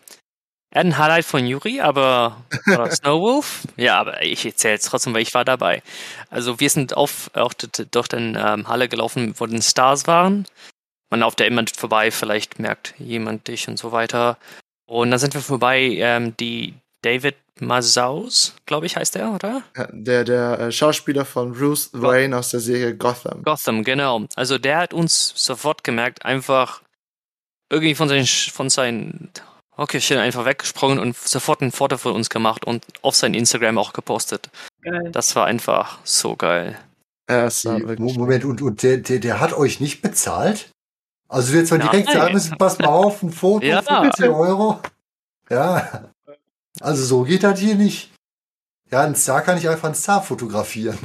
[0.77, 3.63] er hat ein Highlight von Yuri, aber oder Snowwolf.
[3.79, 5.83] Ja, aber ich erzähle es trotzdem, weil ich war dabei.
[6.29, 10.45] Also wir sind auf, auch durch den ähm, Halle gelaufen, wo den Stars waren.
[11.09, 14.37] Man auf der immer vorbei, vielleicht merkt jemand dich und so weiter.
[14.87, 19.63] Und dann sind wir vorbei, ähm, die David Mazaus, glaube ich, heißt der, oder?
[19.79, 23.43] Ja, der, der äh, Schauspieler von Bruce Wayne aus der Serie Gotham.
[23.45, 24.27] Gotham, genau.
[24.35, 26.83] Also der hat uns sofort gemerkt, einfach
[27.71, 29.31] irgendwie von seinen, von seinen
[29.77, 33.93] Hockeychen einfach weggesprungen und sofort ein Foto von uns gemacht und auf sein Instagram auch
[33.93, 34.51] gepostet.
[34.83, 35.11] Geil.
[35.13, 36.79] Das war einfach so geil.
[37.29, 37.49] Ja,
[37.99, 40.71] Moment, und, und der, der, der hat euch nicht bezahlt?
[41.29, 43.83] Also du jetzt mal direkt sagen müssen, pass mal auf, ein Foto, ja.
[43.83, 44.81] 15 Euro.
[45.51, 46.11] Ja.
[46.81, 48.13] Also so geht das hier nicht.
[48.91, 50.99] Ja, ein Star kann ich einfach einen Star fotografieren.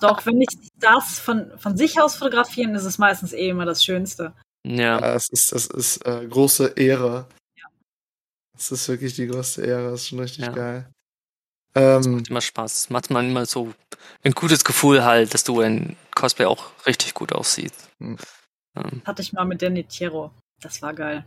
[0.00, 0.48] Doch, wenn ich
[0.78, 4.32] Stars von, von sich aus fotografieren, ist es meistens eh immer das Schönste.
[4.66, 5.00] Ja.
[5.00, 7.26] ja das ist, das ist äh, große Ehre.
[7.56, 7.66] Ja.
[8.54, 10.52] Das ist wirklich die größte Ehre, das ist schon richtig ja.
[10.52, 10.90] geil.
[11.74, 12.72] Ähm, das macht immer Spaß.
[12.72, 13.72] Das macht man immer so
[14.24, 17.90] ein gutes Gefühl halt, dass du in Cosplay auch richtig gut aussiehst.
[18.00, 18.16] Hm.
[18.76, 19.02] Ähm.
[19.04, 20.32] Hatte ich mal mit der Nitiro.
[20.60, 21.24] Das war geil.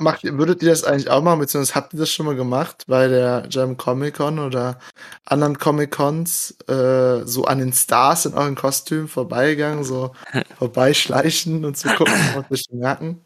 [0.00, 3.06] Macht, würdet ihr das eigentlich auch machen, beziehungsweise habt ihr das schon mal gemacht bei
[3.06, 4.80] der German Comic Con oder
[5.24, 10.12] anderen Comic Cons, äh, so an den Stars in euren Kostümen vorbeigegangen, so
[10.58, 13.24] vorbeischleichen und zu gucken und sich merken?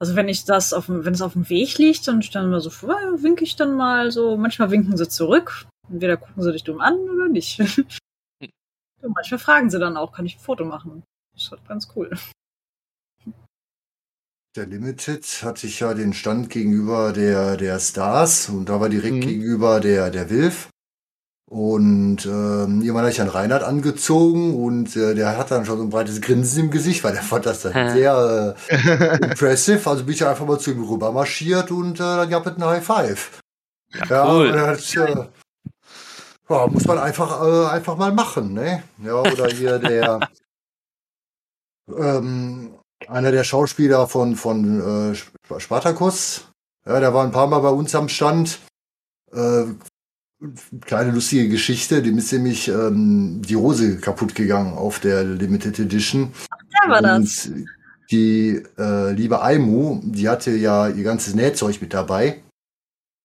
[0.00, 2.60] Also wenn ich das auf wenn es auf dem Weg liegt und ich dann mal
[2.60, 6.64] so vorbei, winke ich dann mal so, manchmal winken sie zurück, entweder gucken sie dich
[6.64, 7.60] dumm an oder nicht.
[8.40, 11.04] und manchmal fragen sie dann auch, kann ich ein Foto machen?
[11.32, 12.10] Das ist halt ganz cool.
[14.56, 19.16] Der Limited hatte ich ja den Stand gegenüber der, der Stars und da war direkt
[19.16, 19.20] mhm.
[19.20, 20.70] gegenüber der, der Wilf.
[21.44, 25.82] Und ähm, jemand hat sich an Reinhard angezogen und äh, der hat dann schon so
[25.84, 29.90] ein breites Grinsen im Gesicht, weil der fand das dann sehr äh, impressive.
[29.90, 32.64] Also bin ich einfach mal zu ihm rüber marschiert und äh, dann gab es einen
[32.64, 33.40] High Five.
[33.94, 34.58] Ja, ja cool.
[34.58, 35.26] Hat, äh,
[36.48, 38.82] ja, muss man einfach, äh, einfach mal machen, ne?
[39.04, 40.20] Ja, oder hier der
[41.94, 42.75] ähm,
[43.08, 46.48] einer der Schauspieler von, von äh, Spartacus.
[46.86, 48.60] Ja, der war ein paar Mal bei uns am Stand.
[49.32, 49.64] Äh,
[50.82, 56.32] kleine lustige Geschichte, dem ist nämlich ähm, die Hose kaputt gegangen auf der Limited Edition.
[56.82, 57.50] Ach, war das.
[58.10, 62.42] Die äh, liebe Aimu, die hatte ja ihr ganzes Nähzeug mit dabei.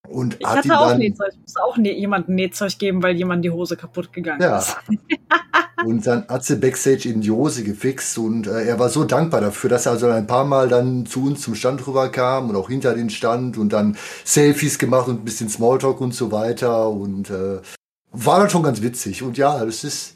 [0.10, 1.30] Und ich hat hatte auch dann, Nähzeug.
[1.32, 4.60] Ich musste auch ne jemandem Nähzeug geben, weil jemand die Hose kaputt gegangen ja.
[4.60, 4.76] ist.
[5.86, 9.42] und dann hat sie Backstage in die Hose gefixt und äh, er war so dankbar
[9.42, 12.56] dafür, dass er also ein paar Mal dann zu uns zum Stand rüber kam und
[12.56, 16.90] auch hinter den Stand und dann Selfies gemacht und ein bisschen Smalltalk und so weiter
[16.90, 17.60] und äh,
[18.12, 19.24] war dann schon ganz witzig.
[19.24, 20.16] Und ja, das ist,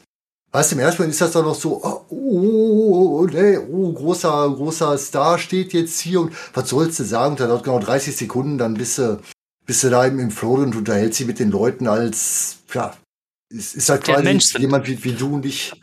[0.52, 4.54] Weißt du, im ersten Moment ist das doch noch so, oh, oh, nee, oh, großer,
[4.56, 7.32] großer Star steht jetzt hier und was sollst du sagen?
[7.32, 9.18] Und dann dauert genau 30 Sekunden, dann bist du,
[9.66, 12.94] bist du da im, im Flow und unterhältst dich mit den Leuten als, ja,
[13.52, 15.72] ist, ist halt quasi jemand wie, wie du und ich.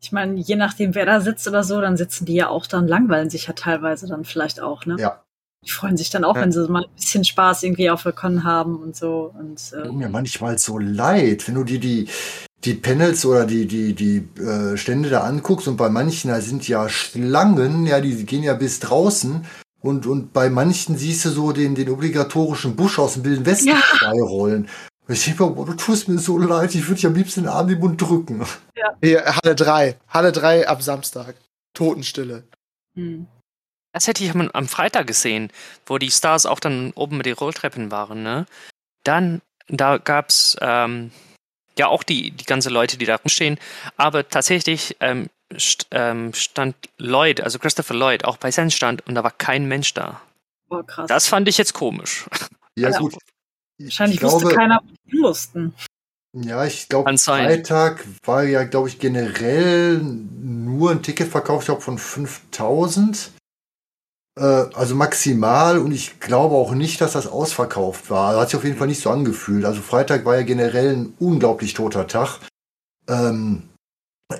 [0.00, 2.86] Ich meine, je nachdem, wer da sitzt oder so, dann sitzen die ja auch dann,
[2.86, 4.96] langweilen sich ja teilweise dann vielleicht auch, ne?
[4.98, 5.24] Ja.
[5.66, 6.42] Die freuen sich dann auch, ja.
[6.42, 9.34] wenn sie mal ein bisschen Spaß irgendwie auf der Con haben und so.
[9.36, 12.08] Und, äh, Tut mir manchmal so leid, wenn du dir die,
[12.64, 16.68] die Panels oder die, die, die äh, Stände da anguckst und bei manchen, da sind
[16.68, 19.44] ja Schlangen, ja, die gehen ja bis draußen.
[19.80, 23.68] Und, und bei manchen siehst du so den, den obligatorischen Busch aus dem Wilden Westen
[23.68, 23.76] ja.
[23.76, 24.68] freirollen.
[25.08, 27.48] Ich denke mir, boah, du tust mir so leid, ich würde dich am liebsten den
[27.48, 28.44] Arm im Mund drücken.
[28.76, 28.96] Ja.
[29.00, 29.96] Hier, Halle 3.
[30.08, 31.36] Halle 3 ab Samstag.
[31.72, 32.44] Totenstille.
[32.94, 33.26] Hm.
[33.92, 35.50] Das hätte ich am Freitag gesehen,
[35.86, 38.46] wo die Stars auch dann oben mit den Rolltreppen waren, ne?
[39.02, 41.10] Dann, da gab's ähm,
[41.78, 43.58] ja auch die, die ganze Leute, die da rumstehen,
[43.96, 49.30] aber tatsächlich ähm, stand Lloyd, also Christopher Lloyd, auch bei seinem Stand und da war
[49.30, 50.20] kein Mensch da.
[50.68, 51.08] Boah, krass.
[51.08, 52.26] Das fand ich jetzt komisch.
[52.76, 53.14] Ja, gut.
[53.78, 55.74] Wahrscheinlich ich wusste glaube, keiner, was sie mussten.
[56.32, 61.98] Ja, ich glaube, Freitag war ja, glaube ich, generell nur ein Ticketverkauf, ich glaube, von
[61.98, 63.32] 5000.
[64.38, 65.78] Äh, also maximal.
[65.78, 68.36] Und ich glaube auch nicht, dass das ausverkauft war.
[68.36, 69.64] Hat sich auf jeden Fall nicht so angefühlt.
[69.64, 72.40] Also Freitag war ja generell ein unglaublich toter Tag.
[73.08, 73.67] Ähm,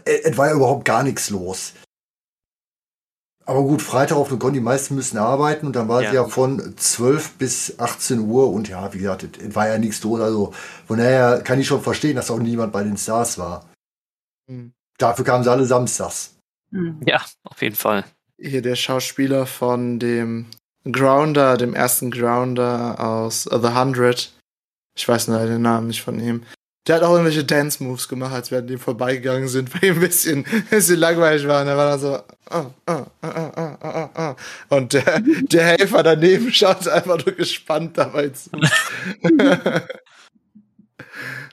[0.04, 1.74] es war ja überhaupt gar nichts los.
[3.48, 6.08] Aber gut, Freitag auf dem Con, die meisten müssen arbeiten und dann war ja.
[6.08, 10.04] es ja von 12 bis 18 Uhr und ja, wie gesagt, es war ja nichts
[10.04, 10.20] los.
[10.20, 10.52] Also
[10.86, 13.64] von daher kann ich schon verstehen, dass auch niemand bei den Stars war.
[14.48, 14.74] Mhm.
[14.98, 16.34] Dafür kamen sie alle samstags.
[16.70, 17.00] Mhm.
[17.06, 18.04] Ja, auf jeden Fall.
[18.38, 20.50] Hier der Schauspieler von dem
[20.84, 24.30] Grounder, dem ersten Grounder aus The Hundred.
[24.94, 26.44] Ich weiß nur den Namen nicht von ihm.
[26.88, 30.00] Der hat auch irgendwelche Dance-Moves gemacht, als wir an dem vorbeigegangen sind, weil ihm ein
[30.00, 31.60] bisschen, ein bisschen langweilig war.
[31.60, 32.18] Und er war dann so,
[32.50, 34.34] oh, oh, oh, oh, oh,
[34.74, 38.50] Und der, der Helfer daneben schaut einfach nur gespannt dabei zu.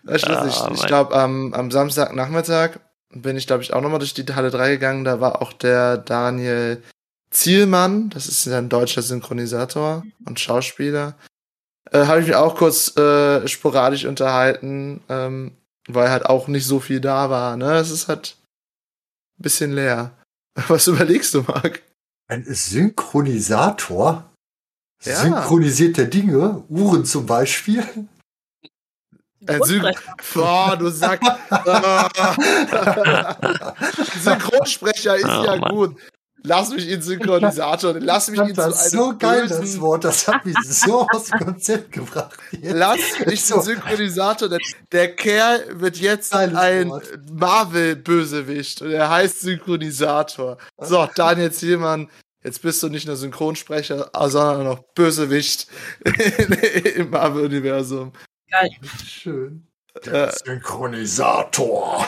[0.08, 2.78] Ah, ich glaube, am, am Samstagnachmittag
[3.10, 5.04] bin ich, glaube ich, auch nochmal durch die Halle 3 gegangen.
[5.04, 6.84] Da war auch der Daniel
[7.32, 11.16] Zielmann, das ist ein deutscher Synchronisator und Schauspieler
[11.92, 15.52] äh, habe ich mich auch kurz äh, sporadisch unterhalten, ähm,
[15.88, 17.58] weil halt auch nicht so viel da war.
[17.58, 17.76] Ne?
[17.76, 18.36] Es ist halt
[19.40, 20.12] ein bisschen leer.
[20.68, 21.82] Was überlegst du, Marc?
[22.28, 24.32] Ein Synchronisator?
[25.04, 25.16] Ja.
[25.16, 26.64] Synchronisiert der Dinge?
[26.70, 27.84] Uhren zum Beispiel?
[29.48, 29.86] Ein Syn
[30.38, 31.22] oh, du Sack.
[34.24, 35.98] Synchronsprecher ist ja gut.
[36.46, 40.04] Lass mich in Synchronisator, lass mich in so Das ist so geil, bösen, das Wort,
[40.04, 42.38] das hat mich so aus dem Konzept gebracht.
[42.52, 42.74] Jetzt.
[42.74, 43.56] Lass mich so.
[43.56, 44.60] in Synchronisator, der,
[44.92, 46.92] der Kerl wird jetzt Geiles ein
[47.32, 50.58] Marvel-Bösewicht und er heißt Synchronisator.
[50.78, 52.10] So, Daniel Zielmann,
[52.44, 55.68] jetzt bist du nicht nur Synchronsprecher, sondern auch noch Bösewicht
[56.96, 58.14] im Marvel-Universum.
[58.50, 58.70] Geil.
[59.06, 59.68] Schön.
[60.04, 62.08] Der äh, Synchronisator.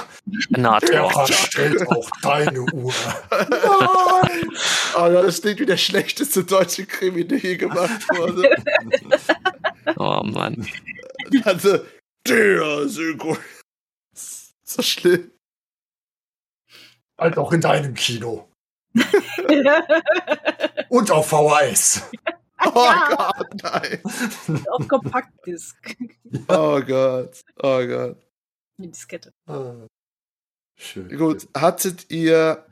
[0.49, 0.89] Nator.
[0.89, 2.93] Der erstellt auch deine Uhr.
[3.31, 4.57] Nein!
[4.93, 8.55] Aber das klingt wie der schlechteste deutsche Krimi, der je gemacht wurde.
[9.95, 10.67] oh Mann.
[11.45, 11.79] Also,
[12.27, 13.37] der Synchron.
[14.13, 15.31] So schlimm.
[17.17, 18.49] Halt auch in deinem Kino.
[20.89, 22.09] Und auf VHS.
[22.65, 23.31] Oh ja.
[23.37, 24.65] Gott, nein.
[24.71, 25.75] Auf Kompaktdisk.
[26.49, 28.17] Oh Gott, oh Gott.
[28.77, 29.33] Die Diskette.
[29.45, 29.87] Ah,
[30.75, 31.17] schön.
[31.17, 32.65] Gut, hattet ihr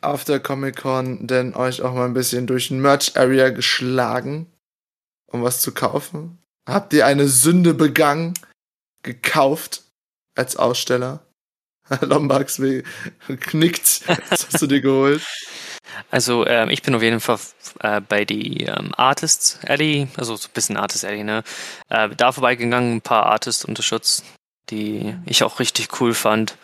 [0.00, 4.52] auf der Comic-Con denn euch auch mal ein bisschen durch den Merch-Area geschlagen,
[5.26, 6.38] um was zu kaufen?
[6.68, 8.34] Habt ihr eine Sünde begangen,
[9.02, 9.84] gekauft
[10.34, 11.24] als Aussteller?
[12.00, 12.60] Lombax
[13.40, 14.02] knickt.
[14.30, 15.22] Was hast du dir geholt?
[16.10, 17.38] Also ähm, ich bin auf jeden Fall
[17.80, 21.42] äh, bei die ähm, Artists Alley, also so ein bisschen Artist Alley, ne?
[21.88, 24.24] Äh, da vorbeigegangen, ein paar Artists unterstützt,
[24.70, 26.56] die ich auch richtig cool fand.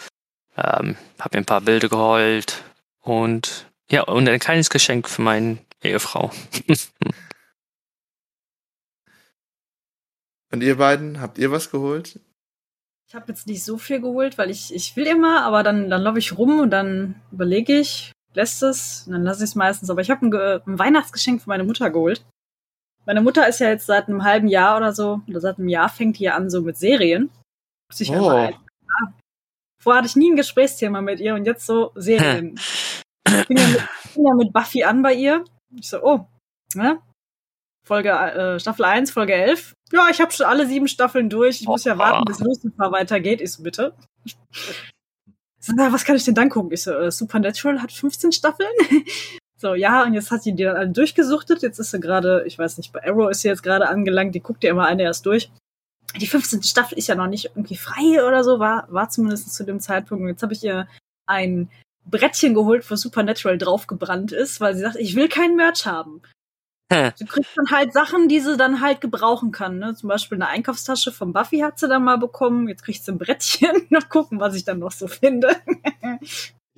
[0.56, 2.62] Ähm, hab mir ein paar Bilder geholt
[3.00, 6.30] und ja, und ein kleines Geschenk für meine Ehefrau.
[10.52, 12.20] und ihr beiden, habt ihr was geholt?
[13.06, 16.02] Ich habe jetzt nicht so viel geholt, weil ich, ich will immer, aber dann, dann
[16.02, 19.90] laufe ich rum und dann überlege ich, lässt es, dann lasse ich es meistens.
[19.90, 20.32] Aber ich habe ein,
[20.66, 22.24] ein, Weihnachtsgeschenk für meine Mutter geholt.
[23.06, 25.88] Meine Mutter ist ja jetzt seit einem halben Jahr oder so, oder seit einem Jahr
[25.88, 27.30] fängt die an so mit Serien.
[27.96, 28.28] Ich oh.
[28.28, 29.14] Ein, ja.
[29.80, 32.54] Vorher hatte ich nie ein Gesprächsthema mit ihr und jetzt so Serien.
[32.56, 35.44] ich fing ja, mit, fing ja mit Buffy an bei ihr.
[35.76, 36.26] Ich so, oh,
[36.74, 36.98] ne?
[37.86, 39.74] Folge, äh, Staffel 1, Folge 11.
[39.92, 41.60] Ja, ich habe schon alle sieben Staffeln durch.
[41.60, 43.42] Ich muss ja warten, bis Lucifer weitergeht.
[43.42, 43.94] Ich so, bitte.
[45.64, 46.72] So, na, was kann ich denn dann gucken?
[46.72, 48.68] Ich so, äh, Supernatural hat 15 Staffeln.
[49.56, 51.62] so, ja, und jetzt hat sie die dann alle durchgesuchtet.
[51.62, 54.34] Jetzt ist sie gerade, ich weiß nicht, bei Arrow ist sie jetzt gerade angelangt.
[54.34, 55.50] Die guckt ja immer eine erst durch.
[56.20, 56.64] Die 15.
[56.64, 60.20] Staffel ist ja noch nicht irgendwie frei oder so, war, war zumindest zu dem Zeitpunkt.
[60.20, 60.86] Und jetzt habe ich ihr
[61.24, 61.70] ein
[62.04, 66.20] Brettchen geholt, wo Supernatural draufgebrannt ist, weil sie sagt, ich will kein Merch haben.
[66.90, 69.78] Du kriegst dann halt Sachen, die sie dann halt gebrauchen kann.
[69.78, 69.94] Ne?
[69.94, 72.68] Zum Beispiel eine Einkaufstasche von Buffy hat sie dann mal bekommen.
[72.68, 73.86] Jetzt kriegt sie ein Brettchen.
[73.90, 75.56] Noch gucken, was ich dann noch so finde.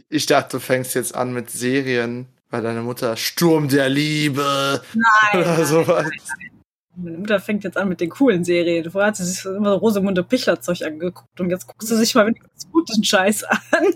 [0.08, 4.80] ich dachte, du fängst jetzt an mit Serien bei deiner Mutter Sturm der Liebe.
[4.94, 5.42] Nein.
[5.42, 6.04] Oder sowas.
[6.04, 6.50] Nein, nein.
[6.98, 8.90] Meine Mutter fängt jetzt an mit den coolen Serien.
[8.90, 12.14] Vorher hat sie sich immer so Rosamunde Pichler Zeug angeguckt und jetzt guckt sie sich
[12.14, 13.94] mal wenigstens guten Scheiß an.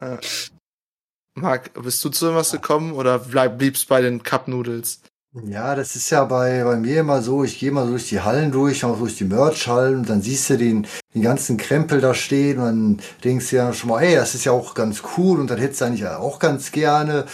[0.00, 0.18] Äh,
[1.36, 5.00] Marc, bist du zu irgendwas gekommen oder bleib, bliebst bei den Cup-Noodles?
[5.44, 8.52] Ja, das ist ja bei, bei mir immer so, ich gehe mal durch die Hallen
[8.52, 12.58] durch, auch durch die Merch-Hallen und dann siehst du den, den ganzen Krempel da stehen
[12.58, 15.50] und dann denkst du ja schon mal, ey, das ist ja auch ganz cool und
[15.50, 17.26] dann hättest du eigentlich auch ganz gerne.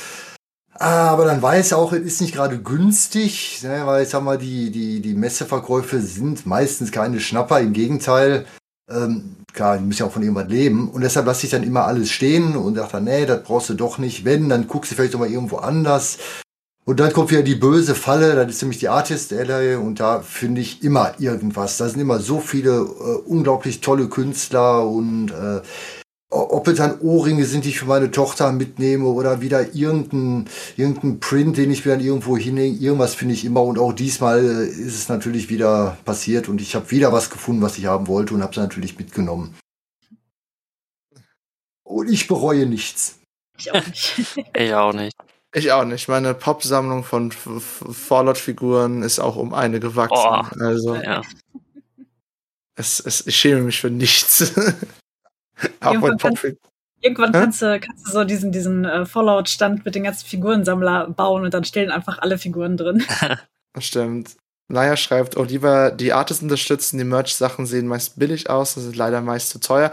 [0.75, 4.73] Aber dann weiß auch, es ist nicht gerade günstig, ne, weil ich sag mal, die,
[4.73, 8.47] die, die Messeverkäufe sind meistens keine Schnapper, im Gegenteil.
[8.91, 10.89] Ähm, klar, die müssen ja auch von irgendwas leben.
[10.89, 13.99] Und deshalb lasse ich dann immer alles stehen und dachte, nee, das brauchst du doch
[13.99, 14.25] nicht.
[14.25, 16.19] Wenn, dann guckst du vielleicht doch mal irgendwo anders.
[16.85, 20.21] Und dann kommt wieder die böse Falle, das ist nämlich die Artist Alley und da
[20.21, 21.77] finde ich immer irgendwas.
[21.77, 25.61] Da sind immer so viele äh, unglaublich tolle Künstler und äh,
[26.33, 31.20] ob es dann Ohrringe sind, die ich für meine Tochter mitnehme oder wieder irgendein, irgendein
[31.20, 32.76] Print, den ich mir dann irgendwo hinlege.
[32.76, 36.74] Irgendwas finde ich immer und auch diesmal äh, ist es natürlich wieder passiert und ich
[36.74, 39.55] habe wieder was gefunden, was ich haben wollte und habe es natürlich mitgenommen.
[41.85, 43.18] Und ich bereue nichts.
[43.59, 44.37] Ich auch nicht.
[44.57, 45.16] ich auch nicht.
[45.55, 46.09] Ich auch nicht.
[46.09, 50.16] Meine Pop-Sammlung von Fallout-Figuren ist auch um eine gewachsen.
[50.16, 51.20] Oh, also ja.
[52.74, 54.55] es, es, ich schäme mich für nichts.
[55.83, 56.35] irgendwann, kann,
[57.01, 61.45] irgendwann kannst, du, kannst du so diesen, diesen äh, Fallout-Stand mit den ganzen Figurensammler bauen
[61.45, 63.05] und dann stehen einfach alle Figuren drin.
[63.75, 64.37] das stimmt.
[64.69, 69.21] Naya schreibt, Oliver, die Artists unterstützen, die Merch-Sachen sehen meist billig aus, das ist leider
[69.21, 69.93] meist zu teuer.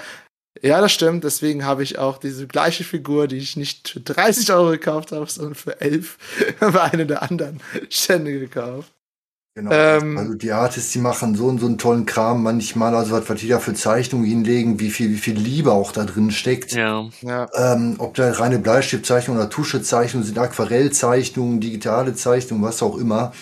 [0.62, 4.52] Ja, das stimmt, deswegen habe ich auch diese gleiche Figur, die ich nicht für 30
[4.52, 6.18] Euro gekauft habe, sondern für 11
[6.60, 8.92] bei einer der anderen Stände gekauft.
[9.56, 9.72] Genau.
[9.72, 13.30] Ähm, also die Artists, die machen so und so einen tollen Kram manchmal, also was,
[13.30, 16.72] was die da für Zeichnungen hinlegen, wie viel, wie viel Liebe auch da drin steckt.
[16.74, 17.10] Ja.
[17.22, 17.48] ja.
[17.56, 23.34] Ähm, ob da reine Bleistiftzeichnungen oder Tuschezeichnungen sind, Aquarellzeichnungen, digitale Zeichnungen, was auch immer.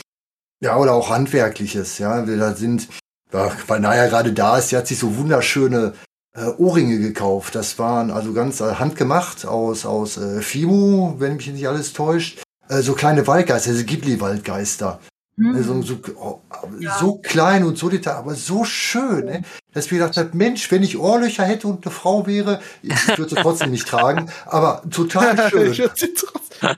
[0.60, 2.22] Ja, oder auch handwerkliches, ja.
[2.22, 2.88] Da sind,
[3.32, 5.94] weil Naya gerade da ist, die hat sich so wunderschöne
[6.34, 7.54] äh, Ohrringe gekauft.
[7.54, 12.42] Das waren also ganz äh, handgemacht aus, aus äh, Fimu, wenn mich nicht alles täuscht.
[12.70, 15.00] Äh, so kleine Waldgeister, also Ghibli-Waldgeister.
[15.40, 15.56] Mhm.
[15.56, 16.42] Also so, oh,
[16.80, 16.98] ja.
[16.98, 19.44] so klein und so detail, aber so schön, ne?
[19.72, 23.30] dass ich gedacht habe, Mensch, wenn ich Ohrlöcher hätte und eine Frau wäre, ich würde
[23.30, 25.90] sie trotzdem nicht tragen, aber total schön.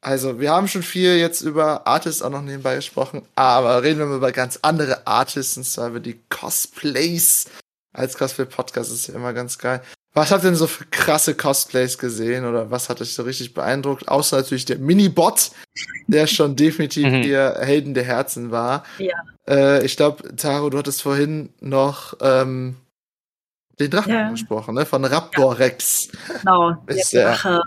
[0.00, 4.06] also, wir haben schon viel jetzt über Artists auch noch nebenbei gesprochen, aber reden wir
[4.06, 7.44] mal über ganz andere Artists, und zwar über die Cosplays.
[7.92, 9.82] Als Cosplay-Podcast ist ja immer ganz geil.
[10.16, 13.52] Was habt ihr denn so für krasse Cosplays gesehen oder was hat euch so richtig
[13.52, 14.08] beeindruckt?
[14.08, 15.50] Außer natürlich der Mini-Bot,
[16.06, 17.22] der schon definitiv mhm.
[17.22, 18.84] hier Helden der Herzen war.
[18.96, 19.12] Ja.
[19.46, 22.76] Äh, ich glaube, Taro, du hattest vorhin noch ähm,
[23.78, 24.30] den Drachen ja.
[24.30, 24.86] gesprochen, ne?
[24.86, 25.58] Von Raptor ja.
[25.58, 26.08] Rex.
[26.40, 27.60] Genau, der Drache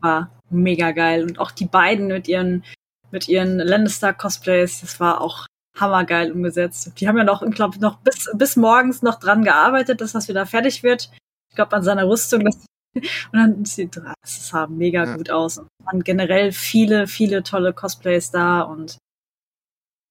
[0.00, 1.24] war mega geil.
[1.24, 2.62] Und auch die beiden mit ihren,
[3.10, 5.46] mit ihren Lannister-Cosplays, das war auch
[5.76, 6.92] hammergeil umgesetzt.
[7.00, 10.28] Die haben ja noch, ich glaube, noch bis, bis morgens noch dran gearbeitet, dass das
[10.28, 11.10] wieder fertig wird
[11.58, 12.44] glaube, an seiner Rüstung.
[12.44, 12.56] Das,
[12.94, 15.16] und dann sieht es sah mega ja.
[15.16, 15.58] gut aus.
[15.58, 18.98] Und waren generell viele, viele tolle Cosplays da und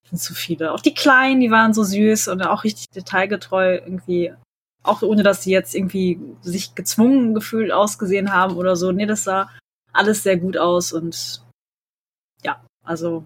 [0.09, 0.73] sind zu viele.
[0.73, 4.33] Auch die Kleinen, die waren so süß und auch richtig detailgetreu irgendwie.
[4.83, 8.91] Auch ohne, dass sie jetzt irgendwie sich gezwungen gefühlt ausgesehen haben oder so.
[8.91, 9.49] Nee, das sah
[9.91, 11.43] alles sehr gut aus und
[12.43, 13.25] ja, also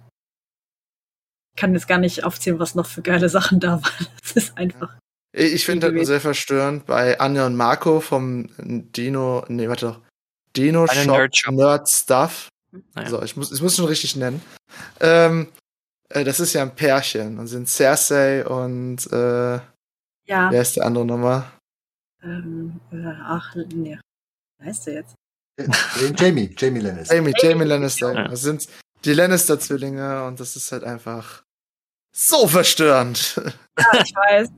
[1.54, 4.08] ich kann jetzt gar nicht aufzählen, was noch für geile Sachen da waren.
[4.24, 4.96] Es ist einfach
[5.34, 10.00] ich finde das sehr verstörend bei Anja und Marco vom Dino, nee, warte doch.
[10.56, 11.54] Dino Shop Nerd, Shop.
[11.54, 12.50] Nerd Stuff.
[12.94, 13.10] Naja.
[13.10, 14.42] So, ich muss, ich muss schon richtig nennen.
[15.00, 15.48] Ähm,
[16.10, 19.56] äh, das ist ja ein Pärchen und sind Cersei und äh,
[20.26, 20.52] ja.
[20.52, 21.52] wer ist der andere nochmal?
[22.24, 23.98] Ähm, äh, ach, nee.
[24.58, 25.16] Wer heißt der jetzt?
[25.58, 25.68] Äh,
[26.18, 27.16] Jamie, Jamie Lannister.
[27.16, 28.14] Jamie, Jamie Lannister.
[28.14, 28.28] Ja.
[28.28, 28.68] Das sind
[29.04, 31.44] die Lannister-Zwillinge und das ist halt einfach
[32.14, 33.42] so verstörend.
[33.78, 34.50] Ja, ich weiß.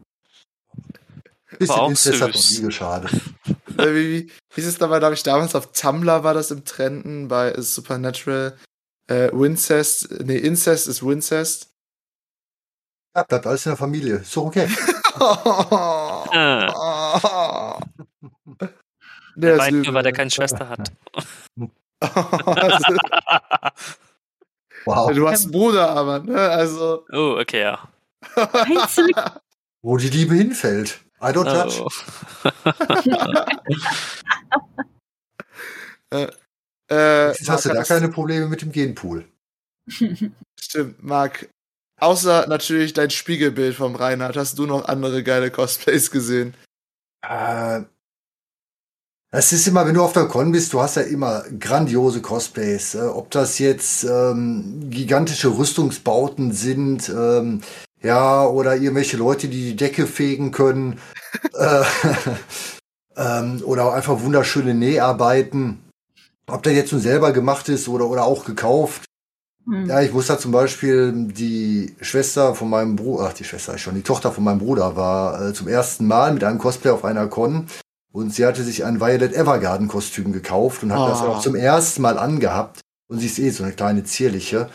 [1.58, 3.12] Bisschen war auch Incest hat noch nie geschadet.
[3.68, 6.66] wie, wie, wie ist es dabei, da habe ich damals auf Tumblr war das im
[6.66, 8.58] Trenden bei Supernatural
[9.08, 11.70] äh, Wincest, nee, Incest ist Wincest.
[13.16, 14.16] Ja, bleibt alles in der Familie.
[14.16, 14.68] Ist doch okay.
[19.36, 20.92] Der weiß nur, weil er keine Schwester hat.
[24.86, 25.12] wow.
[25.12, 26.38] Du hast einen Bruder, aber, ne?
[26.38, 27.06] Also.
[27.12, 27.80] Oh, okay, ja.
[29.82, 31.03] Wo die Liebe hinfällt.
[31.24, 31.82] I don't judge.
[31.82, 31.90] Oh.
[36.18, 36.28] äh,
[36.92, 39.26] äh, Jetzt hast du da keine Probleme mit dem Genpool.
[40.60, 41.50] Stimmt, Marc.
[42.00, 46.54] Außer natürlich dein Spiegelbild vom Reinhard, hast du noch andere geile Cosplays gesehen?
[47.26, 47.84] Äh,
[49.32, 52.96] es ist immer, wenn du auf der Con bist, du hast ja immer grandiose Cosplays.
[52.96, 57.62] Äh, ob das jetzt ähm, gigantische Rüstungsbauten sind, ähm,
[58.04, 61.00] ja, oder irgendwelche Leute, die die Decke fegen können,
[61.54, 61.84] äh,
[63.18, 65.80] ähm, oder einfach wunderschöne Näharbeiten.
[66.48, 69.06] Ob der jetzt nun selber gemacht ist oder, oder auch gekauft.
[69.66, 69.86] Hm.
[69.86, 73.96] Ja, ich wusste zum Beispiel, die Schwester von meinem Bruder, ach, die Schwester ist schon,
[73.96, 77.28] die Tochter von meinem Bruder war äh, zum ersten Mal mit einem Cosplay auf einer
[77.28, 77.68] Con
[78.12, 81.08] und sie hatte sich ein Violet Evergarden Kostüm gekauft und hat oh.
[81.08, 82.82] das auch zum ersten Mal angehabt.
[83.08, 84.70] Und sie ist eh so eine kleine zierliche.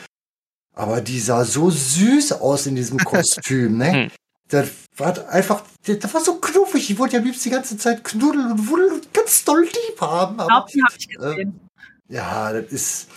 [0.79, 3.93] Aber die sah so süß aus in diesem Kostüm, ne?
[3.93, 4.11] Hm.
[4.49, 6.89] Das war einfach, das war so knuffig.
[6.89, 10.01] Ich wollte ja am liebsten die ganze Zeit knuddeln und wuddeln und ganz doll lieb
[10.01, 10.41] haben.
[10.41, 11.61] Aber, die habe ich gesehen.
[12.09, 13.09] Äh, ja, das ist.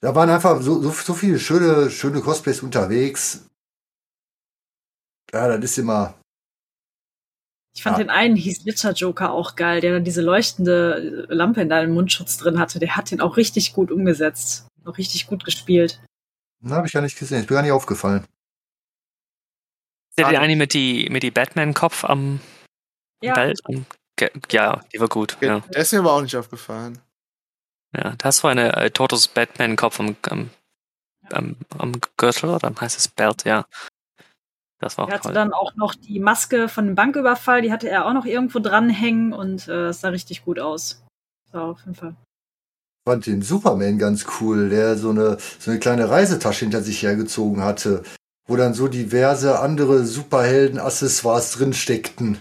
[0.00, 3.46] Da waren einfach so, so, so viele schöne, schöne Cosplays unterwegs.
[5.32, 6.14] Ja, das ist immer,
[7.78, 8.02] ich fand ja.
[8.02, 12.36] den einen, hieß Witcher Joker, auch geil, der dann diese leuchtende Lampe in deinem Mundschutz
[12.36, 12.80] drin hatte.
[12.80, 14.66] Der hat den auch richtig gut umgesetzt.
[14.84, 16.00] Auch richtig gut gespielt.
[16.60, 17.40] Na, habe ich ja nicht gesehen.
[17.40, 18.26] Ist mir gar nicht aufgefallen.
[20.16, 22.40] Der, der eine mit die, mit die Batman-Kopf am
[23.22, 23.34] ja.
[23.34, 23.60] Belt?
[24.50, 25.36] ja, die war gut.
[25.40, 25.60] Ja.
[25.60, 26.98] Der ist mir aber auch nicht aufgefallen.
[27.96, 30.50] Ja, das war eine äh, totes Batman-Kopf am, am,
[31.30, 33.64] am, am Gürtel, oder heißt es Belt, ja.
[34.80, 35.34] Das war auch er hatte toll.
[35.34, 39.32] dann auch noch die Maske von dem Banküberfall, die hatte er auch noch irgendwo dranhängen
[39.32, 41.04] und äh, es sah richtig gut aus.
[41.52, 42.16] So, auf jeden Fall.
[43.08, 47.02] Ich fand den Superman ganz cool, der so eine, so eine kleine Reisetasche hinter sich
[47.02, 48.02] hergezogen hatte,
[48.46, 52.36] wo dann so diverse andere Superhelden-Accessoires drin steckten.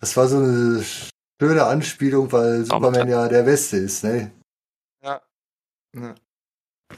[0.00, 0.84] Das war so eine
[1.40, 4.32] schöne Anspielung, weil Superman ja der Beste ist, ne?
[5.04, 5.22] Ja.
[5.94, 6.16] ja.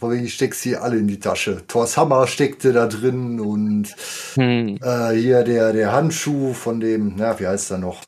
[0.01, 1.67] Vor ich steck sie alle in die Tasche.
[1.67, 3.95] Thors Hammer steckte da drin und
[4.37, 4.79] hm.
[4.81, 8.03] äh, hier der, der Handschuh von dem, na, wie heißt er noch?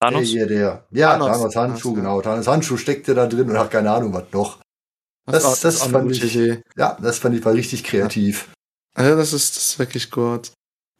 [0.00, 0.20] Thanos?
[0.20, 2.22] Der, hier, der, ja, Thanos, Thanos Handschuh, genau.
[2.22, 4.58] Thanos Handschuh steckte da drin und hat keine Ahnung, was noch.
[5.26, 6.34] Das, das, das, das fand ich,
[6.76, 8.48] ja, das fand ich war richtig kreativ.
[8.96, 10.52] Ja, das ist, das ist wirklich gut.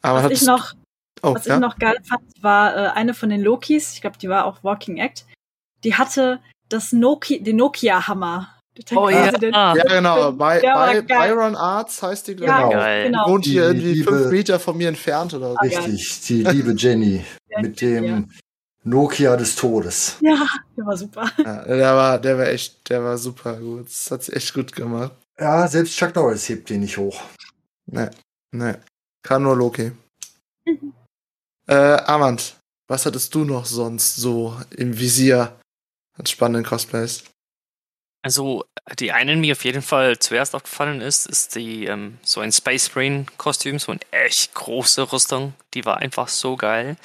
[0.03, 0.75] Aber was ich noch,
[1.23, 1.55] oh, was ja?
[1.55, 4.63] ich noch geil fand, war äh, eine von den Lokis, ich glaube, die war auch
[4.63, 5.27] Walking Act,
[5.83, 8.57] die hatte das Nokia, den Nokia-Hammer.
[8.95, 9.27] Oh ja.
[9.27, 10.33] ja, genau.
[10.33, 13.07] By, By, Byron Arts heißt die, glaube ja, ich.
[13.07, 13.29] Genau.
[13.29, 15.57] Wohnt hier irgendwie liebe, fünf Meter von mir entfernt oder so.
[15.57, 17.25] Richtig, die liebe Jenny
[17.61, 18.23] mit dem ja.
[18.83, 20.17] Nokia des Todes.
[20.21, 21.31] Ja, der war super.
[21.39, 23.87] Ja, der war, der war echt, der war super gut.
[23.87, 25.13] Das hat sie echt gut gemacht.
[25.39, 27.23] Ja, selbst Chuck Norris hebt den nicht hoch.
[27.87, 28.11] Ne,
[28.55, 28.83] ne.
[29.23, 29.93] Kann nur Loki.
[30.65, 30.95] Mhm.
[31.67, 32.57] Äh, Armand,
[32.89, 35.59] was hattest du noch sonst so im Visier
[36.19, 37.25] an spannenden Cosplays?
[38.23, 38.65] Also,
[38.99, 42.53] die eine, die mir auf jeden Fall zuerst aufgefallen ist, ist die ähm, so ein
[42.53, 45.55] Space Brain Kostüm, so eine echt große Rüstung.
[45.73, 46.97] Die war einfach so geil.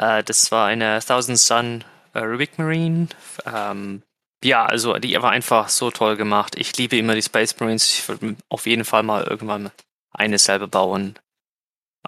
[0.00, 1.84] Äh, das war eine Thousand Sun
[2.14, 3.08] äh, Rubik Marine.
[3.44, 4.02] Ähm,
[4.42, 6.56] ja, also die war einfach so toll gemacht.
[6.56, 7.86] Ich liebe immer die Space Marines.
[7.92, 9.70] Ich würde auf jeden Fall mal irgendwann
[10.12, 11.18] eine selber bauen.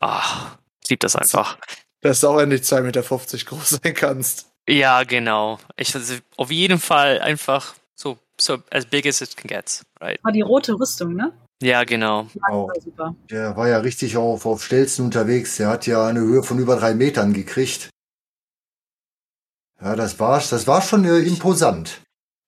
[0.00, 1.58] Ach, ich liebe das einfach.
[2.00, 3.02] Dass du auch endlich 2,50 Meter
[3.44, 4.50] groß sein kannst.
[4.66, 5.58] Ja, genau.
[5.76, 10.18] Ich also auf jeden Fall einfach so so as big as it can get, right?
[10.22, 11.32] War die rote Rüstung, ne?
[11.62, 12.26] Ja, genau.
[12.80, 13.14] Super.
[13.30, 15.56] Der war ja richtig auf, auf Stelzen unterwegs.
[15.56, 17.88] Der hat ja eine Höhe von über drei Metern gekriegt.
[19.80, 22.00] Ja, das war, das war schon äh, imposant.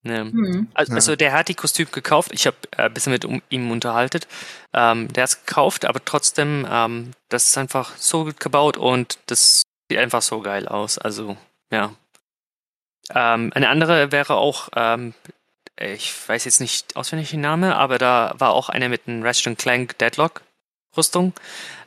[0.03, 0.25] Ja.
[0.25, 0.69] Mhm.
[0.75, 2.33] Also, also, der hat die Kostüm gekauft.
[2.33, 4.21] Ich habe äh, ein bisschen mit um, ihm unterhalten.
[4.73, 9.19] Ähm, der hat es gekauft, aber trotzdem, ähm, das ist einfach so gut gebaut und
[9.27, 10.99] das sieht einfach so geil aus.
[10.99, 11.37] Also,
[11.71, 11.95] ja.
[13.11, 15.15] Ähm, eine andere wäre auch ähm,
[15.79, 19.59] ich weiß jetzt nicht auswendig den Namen, aber da war auch einer mit einem Ratchet
[19.59, 20.43] Clank Deadlock
[20.97, 21.33] Rüstung.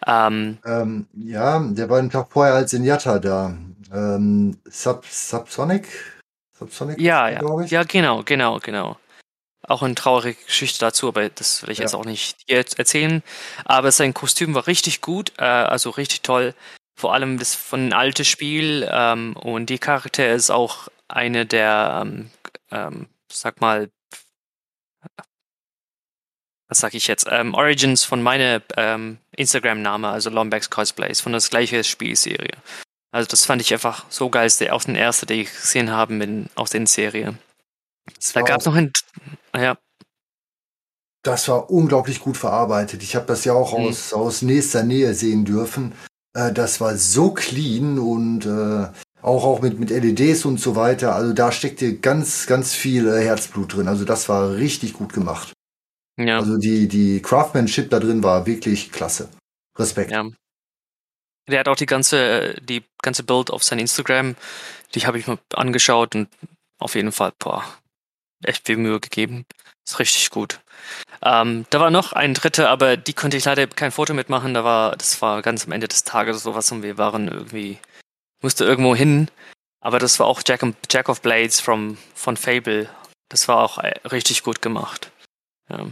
[0.06, 3.56] Ähm, ähm, ja, der war einen Tag vorher als Zenyatta da.
[3.94, 5.88] Ähm, Sub, Subsonic?
[6.58, 7.00] Subsonic?
[7.00, 7.62] Ja, ja.
[7.66, 8.98] ja, genau, genau, genau.
[9.64, 11.84] Auch eine traurige Geschichte dazu, aber das will ich ja.
[11.84, 13.24] jetzt auch nicht erzählen.
[13.66, 16.54] Aber sein Kostüm war richtig gut, äh, also richtig toll.
[16.96, 22.02] Vor allem das von einem alten Spiel ähm, und die Charakter ist auch eine der
[22.02, 22.32] ähm,
[22.72, 23.90] ähm, sag mal,
[26.68, 31.42] was sag ich jetzt, ähm, Origins von meiner ähm, Instagram-Name, also Lombax Cosplays, von der
[31.42, 32.58] gleichen Spielserie.
[33.12, 35.92] Also das fand ich einfach so geil, ist der auch den ersten, den ich gesehen
[35.92, 37.40] habe in, aus den Serien.
[38.34, 38.92] Da gab es noch ein,
[39.56, 39.78] ja.
[41.24, 43.04] Das war unglaublich gut verarbeitet.
[43.04, 43.88] Ich habe das ja auch mhm.
[43.88, 45.94] aus, aus nächster Nähe sehen dürfen.
[46.34, 48.90] Äh, das war so clean und äh,
[49.28, 51.16] auch, auch mit, mit LEDs und so weiter.
[51.16, 53.88] Also da steckte ganz, ganz viel äh, Herzblut drin.
[53.88, 55.54] Also das war richtig gut gemacht.
[56.18, 56.40] Ja.
[56.40, 59.30] Also die, die Craftsmanship da drin war wirklich klasse.
[59.78, 60.12] Respekt.
[60.12, 60.26] Ja.
[61.48, 64.36] Der hat auch die ganze, die ganze Bild auf sein Instagram,
[64.96, 66.28] die habe ich mir angeschaut und
[66.80, 67.64] auf jeden Fall, boah,
[68.44, 69.46] echt viel Mühe gegeben.
[69.88, 70.60] Ist richtig gut.
[71.22, 74.54] Ähm, da war noch ein dritter, aber die konnte ich leider kein Foto mitmachen.
[74.54, 77.80] Da war, das war ganz am Ende des Tages sowas und wir waren irgendwie,
[78.42, 79.30] musste irgendwo hin.
[79.80, 82.90] Aber das war auch Jack, Jack of Blades from, von Fable.
[83.30, 85.12] Das war auch äh, richtig gut gemacht.
[85.70, 85.88] Ja.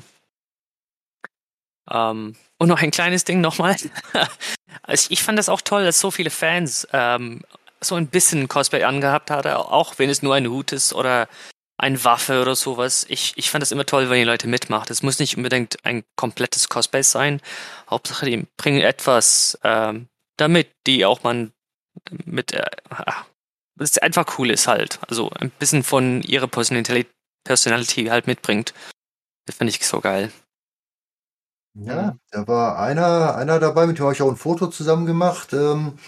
[1.92, 3.76] Ähm, und noch ein kleines Ding nochmal.
[4.82, 7.42] also ich fand das auch toll, dass so viele Fans ähm,
[7.82, 11.28] so ein bisschen Cosplay angehabt hatte, auch wenn es nur ein Hut ist oder
[11.78, 13.06] eine Waffe oder sowas.
[13.10, 14.88] Ich, ich fand das immer toll, wenn die Leute mitmachen.
[14.90, 17.42] Es muss nicht unbedingt ein komplettes Cosplay sein.
[17.90, 21.52] Hauptsache, die bringen etwas ähm, damit, die auch man
[22.26, 22.66] mit, äh,
[23.78, 25.00] das einfach cool ist halt.
[25.08, 27.08] Also ein bisschen von ihrer Personality,
[27.44, 28.74] Personality halt mitbringt.
[29.46, 30.32] Das finde ich so geil.
[31.78, 35.52] Ja, da war einer, einer dabei, mit dem habe ich auch ein Foto zusammen gemacht.
[35.54, 36.00] Ähm,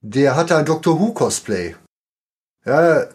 [0.00, 1.76] der hatte ein Doctor Who Cosplay.
[2.64, 3.06] Ja,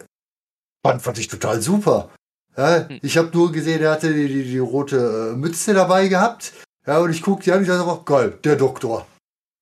[0.84, 2.10] fand, fand ich total super.
[2.56, 3.00] Ja, hm.
[3.02, 6.52] ich habe nur gesehen, er hatte die, die, die rote äh, Mütze dabei gehabt.
[6.86, 9.06] Ja, und ich guckte die an und ich dachte geil, der Doktor.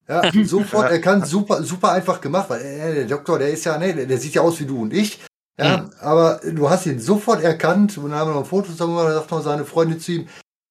[0.09, 3.77] Ja, sofort er kann super, super einfach gemacht, weil äh, der Doktor, der ist ja,
[3.77, 5.19] ne, der, der sieht ja aus wie du und ich.
[5.57, 5.91] Ja, mhm.
[5.99, 9.09] aber du hast ihn sofort erkannt und dann haben wir noch ein Foto zusammen gemacht,
[9.09, 10.27] da sagt noch seine Freundin zu ihm,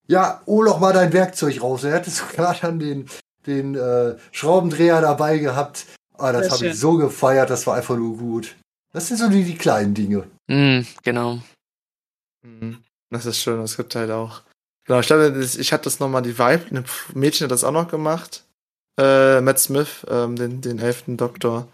[0.07, 1.85] ja, hol doch mal dein Werkzeug raus.
[1.85, 3.09] Er hatte sogar dann den,
[3.47, 5.87] den äh, Schraubendreher dabei gehabt.
[6.17, 8.57] Ah, das habe ich so gefeiert, das war einfach nur gut.
[8.93, 10.27] Das sind so die, die kleinen Dinge.
[10.49, 11.39] Mm, genau.
[12.43, 12.83] Mhm.
[13.11, 14.43] Das ist schön, das gibt halt auch.
[14.85, 16.85] Genau, ich glaube, ich hatte das nochmal, die Vibe, ein
[17.15, 18.43] Mädchen hat das auch noch gemacht.
[18.99, 21.69] Äh, Matt Smith, ähm, den, den elften Doktor.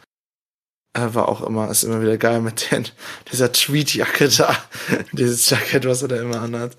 [0.93, 2.87] Äh, war auch immer, ist immer wieder geil mit den,
[3.33, 4.57] dieser Tweetjacke da.
[5.13, 6.77] Dieses Jackett, was er da immer anhat.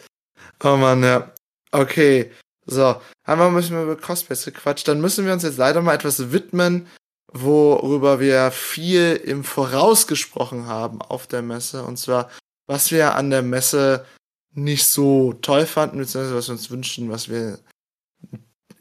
[0.64, 1.32] Oh man, ja.
[1.72, 2.32] Okay,
[2.66, 3.02] so.
[3.24, 4.88] Einmal müssen wir über Cosplays gequatscht.
[4.88, 6.88] Dann müssen wir uns jetzt leider mal etwas widmen,
[7.34, 11.84] worüber wir viel im Voraus gesprochen haben auf der Messe.
[11.84, 12.30] Und zwar,
[12.68, 14.06] was wir an der Messe
[14.54, 17.60] nicht so toll fanden, beziehungsweise was wir uns wünschen, was wir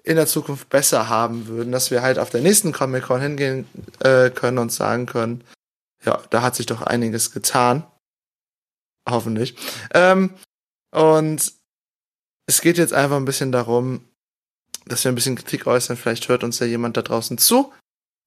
[0.05, 3.67] in der Zukunft besser haben würden, dass wir halt auf der nächsten Comic-Con hingehen
[4.01, 5.43] äh, können und sagen können,
[6.05, 7.85] ja, da hat sich doch einiges getan.
[9.09, 9.57] Hoffentlich.
[9.93, 10.35] Ähm,
[10.93, 11.53] und
[12.47, 14.07] es geht jetzt einfach ein bisschen darum,
[14.87, 15.97] dass wir ein bisschen Kritik äußern.
[15.97, 17.73] Vielleicht hört uns ja jemand da draußen zu,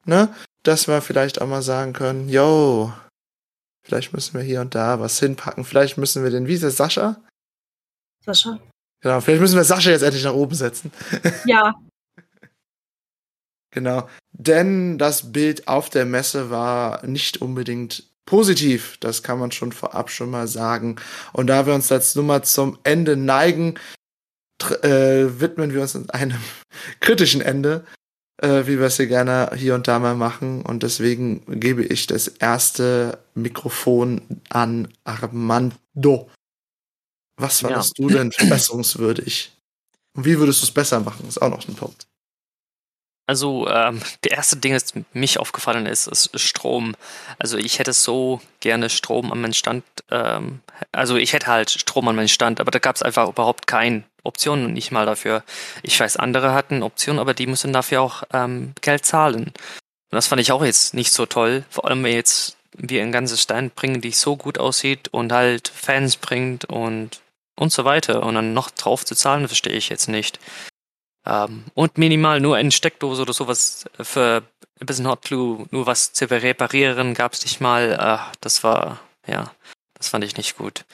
[0.05, 0.33] ne?
[0.63, 2.91] Dass wir vielleicht auch mal sagen können, yo,
[3.83, 5.63] vielleicht müssen wir hier und da was hinpacken.
[5.63, 7.21] Vielleicht müssen wir den, wie ist Sascha?
[8.25, 8.59] Sascha.
[9.07, 10.91] Genau, vielleicht müssen wir Sascha jetzt endlich nach oben setzen.
[11.45, 11.75] Ja.
[13.71, 14.09] genau.
[14.33, 18.97] Denn das Bild auf der Messe war nicht unbedingt positiv.
[18.99, 20.97] Das kann man schon vorab schon mal sagen.
[21.31, 23.75] Und da wir uns als Nummer zum Ende neigen,
[24.81, 26.41] äh, widmen wir uns einem
[26.99, 27.85] kritischen Ende,
[28.41, 30.63] äh, wie wir es hier gerne hier und da mal machen.
[30.63, 36.29] Und deswegen gebe ich das erste Mikrofon an Armando.
[37.37, 38.03] Was fandest ja.
[38.03, 39.51] du denn verbesserungswürdig?
[40.15, 41.27] Und wie würdest du es besser machen?
[41.27, 42.07] Ist auch noch ein Punkt.
[43.27, 46.95] Also ähm, der erste Ding, das mich aufgefallen ist, ist Strom.
[47.37, 49.83] Also ich hätte so gerne Strom an meinen Stand.
[50.09, 50.61] Ähm,
[50.93, 54.03] also ich hätte halt Strom an meinen Stand, aber da gab es einfach überhaupt keine
[54.23, 55.43] Optionen nicht mal dafür.
[55.83, 59.47] Ich weiß, andere hatten Optionen, aber die müssen dafür auch ähm, Geld zahlen.
[59.47, 61.65] Und das fand ich auch jetzt nicht so toll.
[61.69, 65.67] Vor allem, wenn jetzt wir ein ganzes Stand bringen, die so gut aussieht und halt
[65.67, 67.19] Fans bringt und
[67.57, 68.23] und so weiter.
[68.23, 70.39] Und dann noch drauf zu zahlen, verstehe ich jetzt nicht.
[71.25, 74.43] Ähm, und minimal nur eine Steckdose oder sowas für
[74.79, 77.91] ein bisschen Hot Glue, nur was zu reparieren, gab es nicht mal.
[77.91, 79.51] Äh, das war, ja,
[79.95, 80.85] das fand ich nicht gut.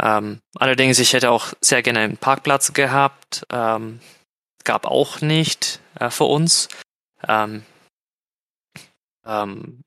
[0.00, 3.46] Ähm, allerdings, ich hätte auch sehr gerne einen Parkplatz gehabt.
[3.50, 4.00] Ähm,
[4.64, 6.68] gab auch nicht äh, für uns.
[7.26, 7.64] Ähm,
[9.26, 9.82] ähm,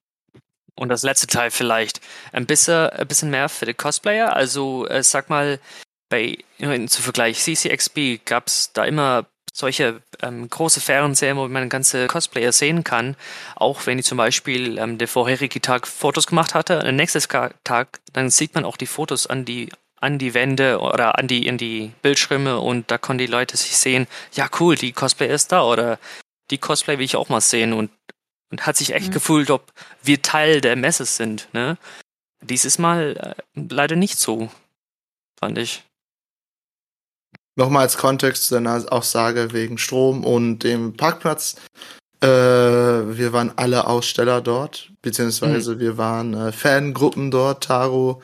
[0.76, 2.02] und das letzte Teil vielleicht
[2.32, 4.36] ein bisschen, ein bisschen mehr für die Cosplayer.
[4.36, 5.60] Also äh, sag mal,
[6.10, 6.38] bei
[6.88, 12.52] zu Vergleich CCXP gab es da immer solche ähm, große Fernseher, wo man ganze Cosplayer
[12.52, 13.16] sehen kann,
[13.56, 17.20] auch wenn ich zum Beispiel ähm, der vorherige Tag Fotos gemacht hatte, der nächste
[17.64, 19.70] Tag, dann sieht man auch die Fotos an die
[20.02, 23.78] an die Wände oder an die in die Bildschirme und da können die Leute sich
[23.78, 25.98] sehen, ja cool, die Cosplay ist da oder
[26.52, 27.90] die Cosplay will ich auch mal sehen und
[28.54, 29.14] und hat sich echt mhm.
[29.14, 29.74] gefühlt, ob
[30.04, 31.50] wir Teil der Messe sind.
[31.54, 31.76] Ne?
[32.42, 34.52] Dieses Mal äh, leider nicht so,
[35.40, 35.84] fand ich.
[37.56, 41.56] Nochmal als Kontext zu deiner Aussage wegen Strom und dem Parkplatz.
[42.22, 45.80] Äh, wir waren alle Aussteller dort, beziehungsweise mhm.
[45.80, 47.64] wir waren äh, Fangruppen dort.
[47.64, 48.22] Taro,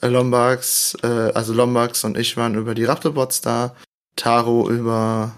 [0.00, 3.76] äh, Lombax, äh, also Lombax und ich waren über die Raptorbots da.
[4.16, 5.36] Taro über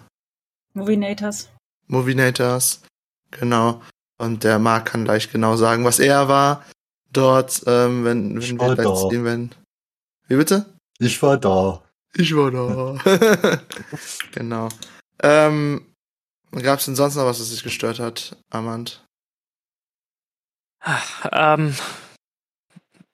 [0.75, 1.49] Movinators.
[1.89, 2.83] Movinators,
[3.33, 3.83] genau.
[4.19, 6.65] Und der Marc kann gleich genau sagen, was er war
[7.13, 9.57] dort, ähm, wenn, wenn ich wir letztes Event.
[10.27, 10.67] Wie bitte?
[10.99, 11.83] Ich war da.
[12.15, 13.61] Ich war da.
[14.33, 14.69] genau.
[15.23, 15.87] Ähm,
[16.51, 19.05] Gab es denn sonst noch was, was dich gestört hat, Amand?
[21.31, 21.75] Ähm,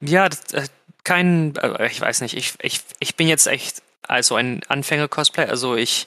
[0.00, 0.68] ja, das, äh,
[1.02, 5.76] kein, äh, ich weiß nicht, ich, ich, ich bin jetzt echt also ein Anfänger-Cosplay, also
[5.76, 6.06] ich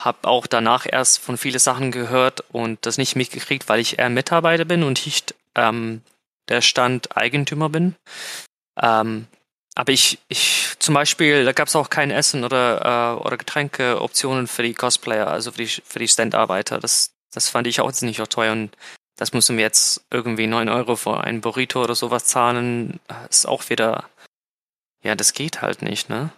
[0.00, 4.10] habe auch danach erst von viele Sachen gehört und das nicht mitgekriegt, weil ich eher
[4.10, 6.02] Mitarbeiter bin und nicht ähm,
[6.48, 7.96] der Stand Eigentümer bin.
[8.80, 9.26] Ähm,
[9.74, 14.46] aber ich, ich zum Beispiel, da gab es auch kein Essen oder, äh, oder Getränkeoptionen
[14.46, 16.78] für die Cosplayer, also für die, für die Standarbeiter.
[16.78, 18.76] Das, das fand ich auch jetzt nicht auch teuer und
[19.16, 23.00] das müssen wir jetzt irgendwie 9 Euro für ein Burrito oder sowas zahlen.
[23.28, 24.08] Ist auch wieder,
[25.02, 26.30] ja, das geht halt nicht, ne?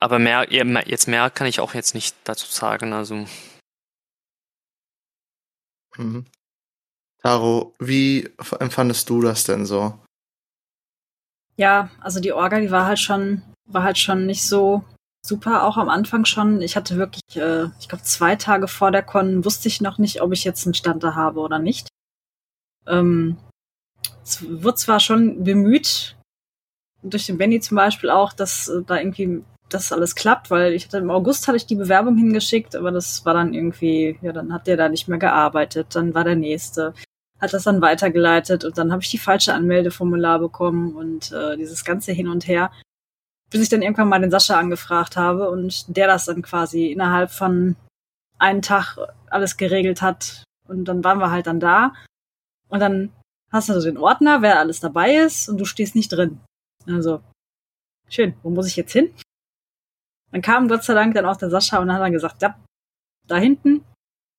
[0.00, 3.26] Aber mehr, jetzt mehr kann ich auch jetzt nicht dazu sagen, also.
[5.96, 6.24] Mhm.
[7.22, 9.98] Taro, wie empfandest du das denn so?
[11.56, 14.82] Ja, also die Orga, die war halt schon, war halt schon nicht so
[15.22, 16.62] super, auch am Anfang schon.
[16.62, 20.22] Ich hatte wirklich, äh, ich glaube, zwei Tage vor der Con wusste ich noch nicht,
[20.22, 21.88] ob ich jetzt einen Stand da habe oder nicht.
[22.86, 23.36] Ähm,
[24.22, 26.16] es wird zwar schon bemüht,
[27.02, 29.44] durch den Benny zum Beispiel auch, dass äh, da irgendwie
[29.74, 33.24] das alles klappt, weil ich hatte im August hatte ich die Bewerbung hingeschickt, aber das
[33.24, 36.94] war dann irgendwie, ja, dann hat der da nicht mehr gearbeitet, dann war der nächste
[37.40, 41.84] hat das dann weitergeleitet und dann habe ich die falsche Anmeldeformular bekommen und äh, dieses
[41.84, 42.70] ganze Hin und Her,
[43.50, 47.30] bis ich dann irgendwann mal den Sascha angefragt habe und der das dann quasi innerhalb
[47.30, 47.76] von
[48.38, 48.98] einem Tag
[49.30, 51.94] alles geregelt hat und dann waren wir halt dann da
[52.68, 53.10] und dann
[53.50, 56.40] hast du den Ordner, wer alles dabei ist und du stehst nicht drin.
[56.86, 57.20] Also
[58.08, 59.12] schön, wo muss ich jetzt hin?
[60.32, 62.56] Dann kam Gott sei Dank dann auch der Sascha und dann hat er gesagt, ja,
[63.26, 63.84] da hinten,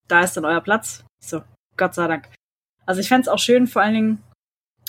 [0.07, 1.03] da ist dann euer Platz.
[1.23, 1.43] So,
[1.77, 2.29] Gott sei Dank.
[2.85, 4.23] Also ich fände es auch schön, vor allen Dingen,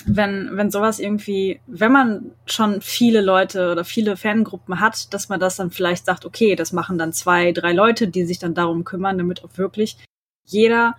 [0.05, 5.39] wenn, wenn sowas irgendwie, wenn man schon viele Leute oder viele Fangruppen hat, dass man
[5.39, 8.83] das dann vielleicht sagt, okay, das machen dann zwei, drei Leute, die sich dann darum
[8.83, 9.97] kümmern, damit auch wirklich
[10.45, 10.97] jeder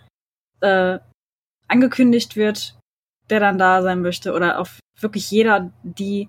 [0.61, 0.99] äh,
[1.69, 2.79] angekündigt wird,
[3.29, 4.69] der dann da sein möchte, oder auch
[5.01, 6.29] wirklich jeder, die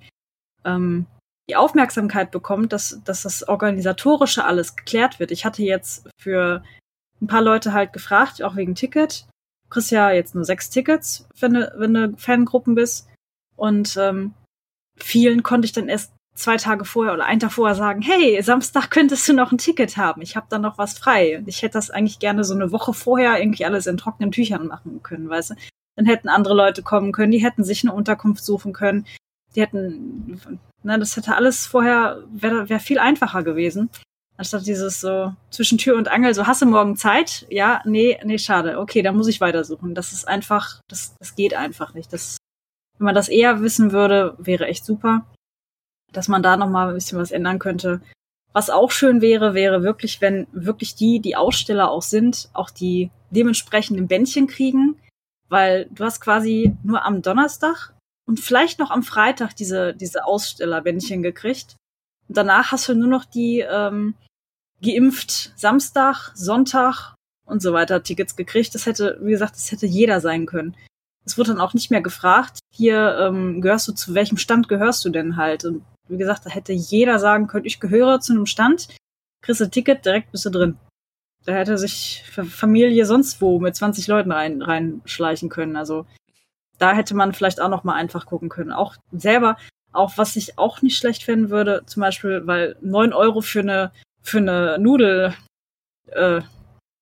[0.66, 1.06] ähm,
[1.50, 5.32] die Aufmerksamkeit bekommt, dass, dass das Organisatorische alles geklärt wird.
[5.32, 6.64] Ich hatte jetzt für
[7.22, 9.26] ein paar Leute halt gefragt, auch wegen Ticket,
[9.70, 13.08] kriegst ja jetzt nur sechs Tickets, wenn du, wenn du Fangruppen bist.
[13.56, 14.34] Und ähm,
[14.98, 18.90] vielen konnte ich dann erst zwei Tage vorher oder einen Tag vorher sagen, hey, Samstag
[18.90, 20.22] könntest du noch ein Ticket haben.
[20.22, 21.42] Ich habe da noch was frei.
[21.46, 25.02] Ich hätte das eigentlich gerne so eine Woche vorher irgendwie alles in trockenen Tüchern machen
[25.02, 25.56] können, weißt du.
[25.96, 29.06] Dann hätten andere Leute kommen können, die hätten sich eine Unterkunft suchen können.
[29.56, 30.40] Die hätten,
[30.84, 33.90] ne, das hätte alles vorher, wäre wär viel einfacher gewesen.
[34.38, 37.46] Anstatt dieses so zwischen Tür und Angel, so hast du morgen Zeit?
[37.50, 38.80] Ja, nee, nee, schade.
[38.80, 39.96] Okay, dann muss ich weitersuchen.
[39.96, 42.12] Das ist einfach, das, das geht einfach nicht.
[42.12, 42.36] Das,
[42.98, 45.26] wenn man das eher wissen würde, wäre echt super,
[46.12, 48.02] dass man da nochmal ein bisschen was ändern könnte.
[48.52, 53.12] Was auch schön wäre, wäre wirklich, wenn wirklich die, die Aussteller auch sind, auch die
[53.30, 54.98] dementsprechenden Bändchen kriegen,
[55.48, 57.94] weil du hast quasi nur am Donnerstag
[58.28, 61.76] und vielleicht noch am Freitag diese, diese Ausstellerbändchen gekriegt.
[62.28, 64.16] Und danach hast du nur noch die, ähm,
[64.82, 67.16] geimpft Samstag, Sonntag
[67.46, 68.76] und so weiter Tickets gekriegt.
[68.76, 70.76] Das hätte, wie gesagt, das hätte jeder sein können.
[71.26, 75.04] Es wurde dann auch nicht mehr gefragt, hier ähm, gehörst du zu welchem Stand gehörst
[75.06, 75.66] du denn halt?
[75.66, 78.90] Und wie gesagt, da hätte jeder sagen können, ich gehöre zu einem Stand,
[79.42, 80.78] kriegst ein Ticket, direkt bist du drin.
[81.46, 85.76] Da hätte sich Familie sonst wo mit 20 Leuten rein, reinschleichen können.
[85.76, 86.06] Also
[86.78, 88.72] da hätte man vielleicht auch noch mal einfach gucken können.
[88.72, 89.58] Auch selber,
[89.92, 93.92] auch was ich auch nicht schlecht finden würde, zum Beispiel, weil neun Euro für eine
[94.26, 95.36] für eine Nudel,
[96.08, 96.42] äh,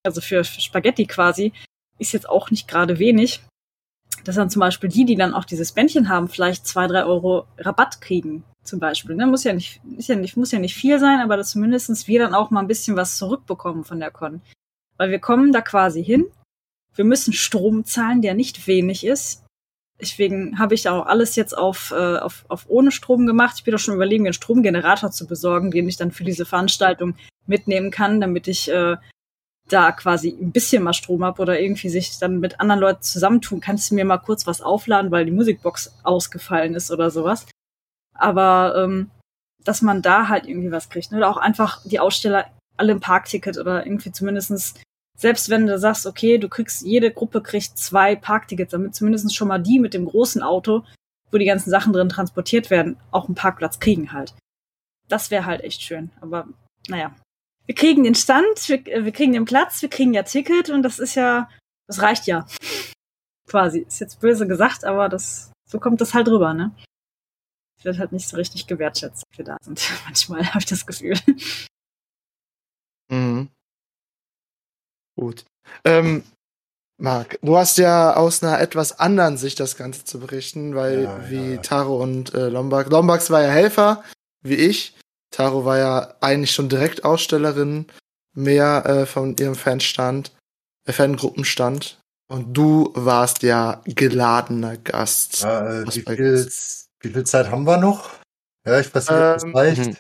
[0.04, 1.54] also für Spaghetti quasi,
[1.98, 3.42] ist jetzt auch nicht gerade wenig.
[4.26, 7.48] Dass dann zum Beispiel die, die dann auch dieses Bändchen haben, vielleicht zwei, drei Euro
[7.58, 9.16] Rabatt kriegen, zum Beispiel.
[9.16, 9.26] Ne?
[9.26, 12.20] Muss ja nicht, ist ja nicht, muss ja nicht viel sein, aber dass zumindest wir
[12.20, 14.42] dann auch mal ein bisschen was zurückbekommen von der Con.
[14.98, 16.26] Weil wir kommen da quasi hin.
[16.96, 19.43] Wir müssen Strom zahlen, der nicht wenig ist.
[20.02, 23.56] Deswegen habe ich auch alles jetzt auf, äh, auf, auf ohne Strom gemacht.
[23.58, 27.16] Ich bin doch schon überlegen, einen Stromgenerator zu besorgen, den ich dann für diese Veranstaltung
[27.46, 28.98] mitnehmen kann, damit ich äh,
[29.70, 33.62] da quasi ein bisschen mal Strom habe oder irgendwie sich dann mit anderen Leuten zusammentun,
[33.62, 37.46] kannst du mir mal kurz was aufladen, weil die Musikbox ausgefallen ist oder sowas.
[38.14, 39.10] Aber ähm,
[39.64, 41.12] dass man da halt irgendwie was kriegt.
[41.12, 41.18] Ne?
[41.18, 44.74] Oder auch einfach die Aussteller alle ein Parkticket oder irgendwie zumindestens
[45.18, 49.48] selbst wenn du sagst, okay, du kriegst, jede Gruppe kriegt zwei Parktickets, damit zumindest schon
[49.48, 50.84] mal die mit dem großen Auto,
[51.32, 54.34] wo die ganzen Sachen drin transportiert werden, auch einen Parkplatz kriegen halt.
[55.08, 56.12] Das wäre halt echt schön.
[56.22, 56.48] Aber
[56.88, 57.16] naja,
[57.66, 61.00] wir kriegen den Stand, wir, wir kriegen den Platz, wir kriegen ja Ticket und das
[61.00, 61.50] ist ja,
[61.88, 62.46] das reicht ja.
[63.48, 63.80] Quasi.
[63.80, 66.76] Ist jetzt böse gesagt, aber das, so kommt das halt rüber, ne?
[67.84, 69.82] Wird halt nicht so richtig gewertschätzt, dass wir da sind.
[70.06, 71.18] Manchmal habe ich das Gefühl.
[73.10, 73.50] Mhm.
[75.16, 75.46] Gut.
[75.86, 76.24] Ähm,
[76.98, 81.30] Marc, du hast ja aus einer etwas anderen Sicht das Ganze zu berichten, weil ja,
[81.30, 81.62] wie ja.
[81.62, 84.04] Taro und äh, Lombard, Lombax war ja Helfer,
[84.42, 84.96] wie ich.
[85.32, 87.88] Taro war ja eigentlich schon direkt Ausstellerin,
[88.36, 90.32] mehr äh, von ihrem Fanstand,
[90.86, 92.00] äh, Fangruppenstand.
[92.30, 95.42] Und du warst ja geladener Gast.
[95.42, 96.50] Ja, äh, wie, viel,
[97.02, 98.12] wie, viel, Zeit haben wir noch?
[98.66, 99.88] Ja, ich weiß nicht, ob das ähm, reicht.
[99.88, 99.98] Mhm.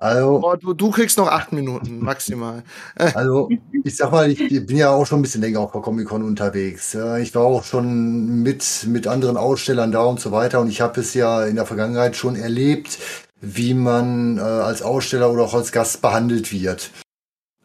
[0.00, 2.62] Also, oh, du, du kriegst noch acht Minuten maximal.
[3.14, 3.50] Also,
[3.84, 6.96] ich sag mal, ich bin ja auch schon ein bisschen länger auf der Comic-Con unterwegs.
[7.20, 10.60] Ich war auch schon mit, mit anderen Ausstellern da und so weiter.
[10.60, 12.98] Und ich habe es ja in der Vergangenheit schon erlebt,
[13.40, 16.92] wie man äh, als Aussteller oder auch als Gast behandelt wird.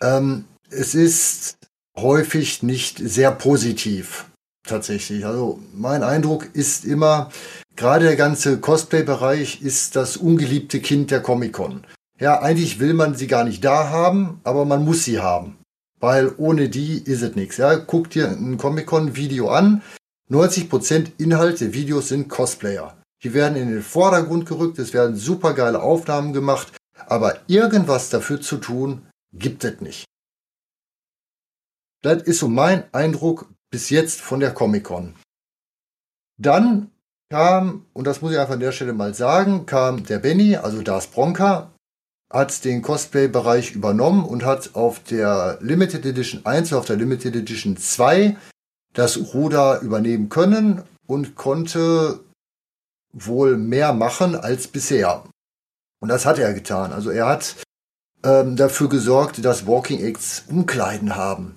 [0.02, 1.58] Ähm, es ist
[1.96, 4.26] häufig nicht sehr positiv,
[4.68, 5.24] tatsächlich.
[5.26, 7.30] Also, mein Eindruck ist immer,
[7.76, 11.86] gerade der ganze Cosplay-Bereich ist das ungeliebte Kind der Comic-Con.
[12.24, 15.58] Ja, eigentlich will man sie gar nicht da haben, aber man muss sie haben.
[16.00, 17.58] Weil ohne die ist es nichts.
[17.58, 19.82] Ja, guck dir ein Comic-Con-Video an.
[20.32, 22.98] 90% Inhalt der Videos sind Cosplayer.
[23.24, 26.72] Die werden in den Vordergrund gerückt, es werden super geile Aufnahmen gemacht,
[27.08, 30.06] aber irgendwas dafür zu tun, gibt es nicht.
[32.04, 35.16] Das ist so mein Eindruck bis jetzt von der Comic-Con.
[36.40, 36.90] Dann
[37.30, 40.82] kam, und das muss ich einfach an der Stelle mal sagen, kam der Benny, also
[40.84, 41.74] Das Bronca,
[42.34, 47.36] hat den Cosplay-Bereich übernommen und hat auf der Limited Edition 1 und auf der Limited
[47.36, 48.36] Edition 2
[48.94, 52.20] das Ruder übernehmen können und konnte
[53.14, 55.24] wohl mehr machen als bisher.
[56.02, 56.92] Und das hat er getan.
[56.92, 57.56] Also er hat
[58.24, 61.56] ähm, dafür gesorgt, dass Walking Acts Umkleiden haben.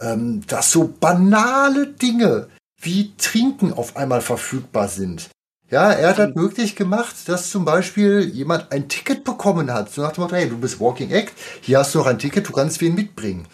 [0.00, 2.48] Ähm, dass so banale Dinge
[2.80, 5.30] wie Trinken auf einmal verfügbar sind.
[5.72, 9.90] Ja, er hat halt möglich gemacht, dass zum Beispiel jemand ein Ticket bekommen hat.
[9.90, 12.46] So nach dem Motto, hey, du bist Walking Act, hier hast du noch ein Ticket,
[12.46, 13.48] du kannst wen mitbringen.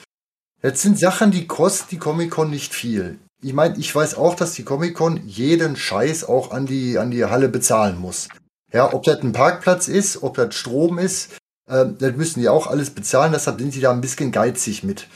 [0.60, 3.20] Das sind Sachen, die kosten die Comic-Con nicht viel.
[3.40, 7.24] Ich meine, ich weiß auch, dass die Comic-Con jeden Scheiß auch an die, an die
[7.24, 8.28] Halle bezahlen muss.
[8.72, 11.36] Ja, ob das ein Parkplatz ist, ob das Strom ist,
[11.70, 15.06] äh, das müssen die auch alles bezahlen, deshalb sind sie da ein bisschen geizig mit.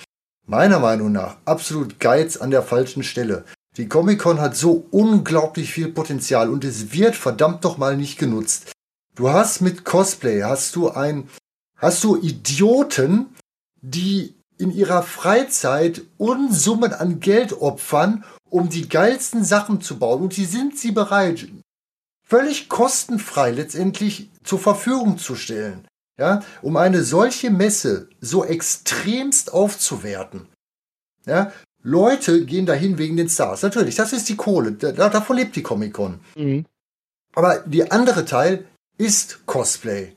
[0.46, 3.44] Meiner Meinung nach absolut Geiz an der falschen Stelle.
[3.76, 8.72] Die Comic-Con hat so unglaublich viel Potenzial und es wird verdammt doch mal nicht genutzt.
[9.14, 11.28] Du hast mit Cosplay, hast du ein,
[11.76, 13.34] hast du Idioten,
[13.80, 20.36] die in ihrer Freizeit Unsummen an Geld opfern, um die geilsten Sachen zu bauen und
[20.36, 21.48] die sind sie bereit,
[22.26, 25.86] völlig kostenfrei letztendlich zur Verfügung zu stellen.
[26.18, 30.46] Ja, um eine solche Messe so extremst aufzuwerten.
[31.24, 31.52] Ja,
[31.82, 33.62] Leute gehen dahin wegen den Stars.
[33.62, 34.72] Natürlich, das ist die Kohle.
[34.72, 36.20] Da, davon lebt die Comic-Con.
[36.36, 36.64] Mhm.
[37.34, 38.64] Aber die andere Teil
[38.98, 40.12] ist Cosplay.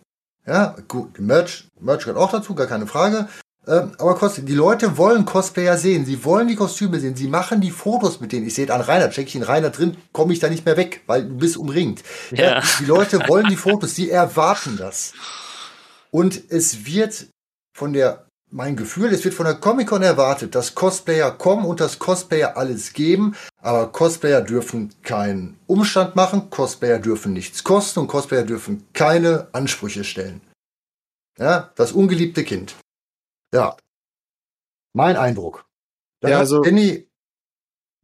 [0.45, 3.27] Ja, gut, Merch, Merch gehört auch dazu, gar keine Frage.
[3.67, 6.05] Ähm, aber Cosplay, die Leute wollen Cosplayer sehen.
[6.05, 7.15] Sie wollen die Kostüme sehen.
[7.15, 8.45] Sie machen die Fotos mit denen.
[8.45, 11.01] Ich sehe an Rainer, check ich ihn Rainer drin, komme ich da nicht mehr weg,
[11.07, 12.03] weil du bist umringt.
[12.29, 12.57] Ja.
[12.57, 12.63] ja.
[12.79, 15.13] Die Leute wollen die Fotos, sie erwarten das.
[16.11, 17.27] Und es wird
[17.73, 18.24] von der
[18.55, 22.93] mein Gefühl, es wird von der Comic-Con erwartet, dass Cosplayer kommen und dass Cosplayer alles
[22.93, 29.49] geben, aber Cosplayer dürfen keinen Umstand machen, Cosplayer dürfen nichts kosten und Cosplayer dürfen keine
[29.51, 30.39] Ansprüche stellen.
[31.37, 32.77] Ja, das ungeliebte Kind.
[33.53, 33.75] Ja.
[34.93, 35.65] Mein Eindruck.
[36.21, 37.09] Da ja, also Benny,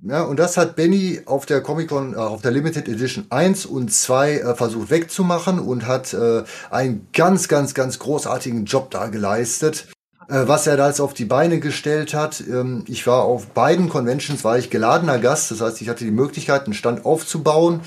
[0.04, 3.94] ja, und das hat Benny auf der Comic-Con, äh, auf der Limited Edition 1 und
[3.94, 9.88] 2 äh, versucht wegzumachen und hat äh, einen ganz, ganz, ganz großartigen Job da geleistet.
[10.32, 12.42] Äh, was er da jetzt auf die Beine gestellt hat.
[12.50, 15.52] Ähm, ich war auf beiden Conventions, war ich geladener Gast.
[15.52, 17.82] Das heißt, ich hatte die Möglichkeit, einen Stand aufzubauen.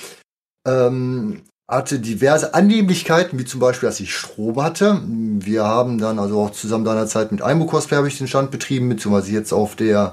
[0.68, 5.00] Ähm, hatte diverse Annehmlichkeiten, wie zum Beispiel, dass ich Strom hatte.
[5.06, 8.90] Wir haben dann also auch zusammen seinerzeit mit Aimo Cosplay habe ich den Stand betrieben,
[8.90, 10.12] beziehungsweise jetzt auf der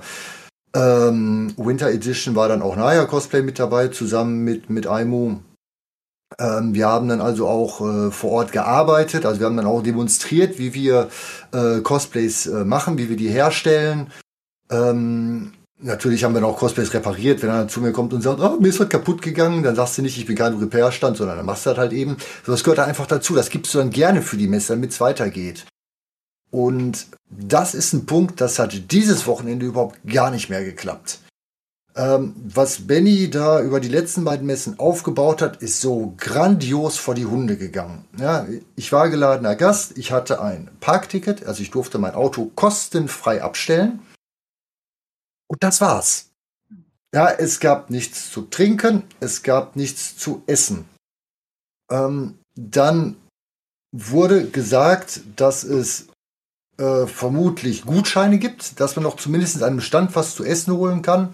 [0.73, 5.41] ähm, Winter Edition war dann auch Naya Cosplay mit dabei, zusammen mit, mit Aimo.
[6.39, 9.83] Ähm, wir haben dann also auch äh, vor Ort gearbeitet, also wir haben dann auch
[9.83, 11.09] demonstriert, wie wir
[11.51, 14.11] äh, Cosplays äh, machen, wie wir die herstellen.
[14.69, 15.51] Ähm,
[15.81, 17.41] natürlich haben wir dann auch Cosplays repariert.
[17.41, 19.97] Wenn er zu mir kommt und sagt, oh, mir ist was kaputt gegangen, dann sagst
[19.97, 22.17] du nicht, ich bin kein Repairstand, sondern dann machst du das halt eben.
[22.45, 23.35] So, das gehört da einfach dazu.
[23.35, 25.65] Das gibst du dann gerne für die Messe, damit es weitergeht.
[26.51, 31.19] Und das ist ein Punkt, das hat dieses Wochenende überhaupt gar nicht mehr geklappt.
[31.93, 37.15] Ähm, was Benny da über die letzten beiden Messen aufgebaut hat, ist so grandios vor
[37.15, 38.05] die Hunde gegangen.
[38.17, 43.43] Ja, ich war geladener Gast, ich hatte ein Parkticket, also ich durfte mein Auto kostenfrei
[43.43, 43.99] abstellen.
[45.47, 46.29] Und das war's.
[47.13, 50.85] Ja, es gab nichts zu trinken, es gab nichts zu essen.
[51.91, 53.17] Ähm, dann
[53.91, 56.07] wurde gesagt, dass es
[56.77, 61.01] äh, vermutlich Gutscheine gibt, dass man noch zumindest an einem Stand was zu essen holen
[61.01, 61.33] kann.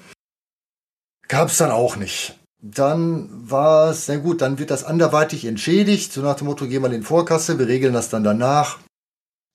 [1.28, 2.38] Gab es dann auch nicht.
[2.62, 6.12] Dann war es, na gut, dann wird das anderweitig entschädigt.
[6.12, 8.80] So nach dem Motto, gehen wir in Vorkasse, wir regeln das dann danach.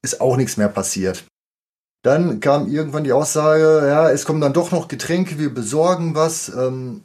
[0.02, 1.24] Ist auch nichts mehr passiert.
[2.02, 6.48] Dann kam irgendwann die Aussage, ja, es kommen dann doch noch Getränke, wir besorgen was.
[6.48, 7.04] Ähm,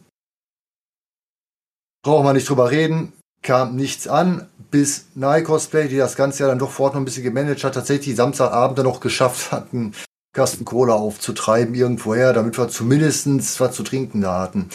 [2.04, 3.14] brauchen wir nicht drüber reden.
[3.44, 7.06] Kam nichts an, bis Nike Cosplay, die das ganze Jahr dann doch fort noch ein
[7.06, 9.94] bisschen gemanagt hat, tatsächlich Samstagabend dann noch geschafft hatten,
[10.34, 14.70] Kasten Cola aufzutreiben irgendwoher, damit wir zumindest was zu trinken da hatten.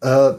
[0.00, 0.34] Äh,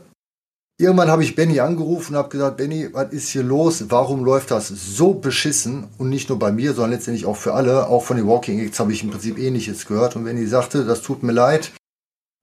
[0.79, 3.85] irgendwann habe ich Benny angerufen und habe gesagt, Benny, was ist hier los?
[3.89, 5.87] Warum läuft das so beschissen?
[5.97, 7.87] Und nicht nur bei mir, sondern letztendlich auch für alle.
[7.87, 10.15] Auch von den Walking Acts habe ich im Prinzip ähnliches gehört.
[10.15, 11.71] Und Benny sagte, das tut mir leid.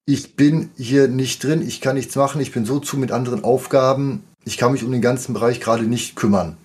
[0.08, 3.42] Ich bin hier nicht drin, ich kann nichts machen, ich bin so zu mit anderen
[3.42, 6.56] Aufgaben, ich kann mich um den ganzen Bereich gerade nicht kümmern.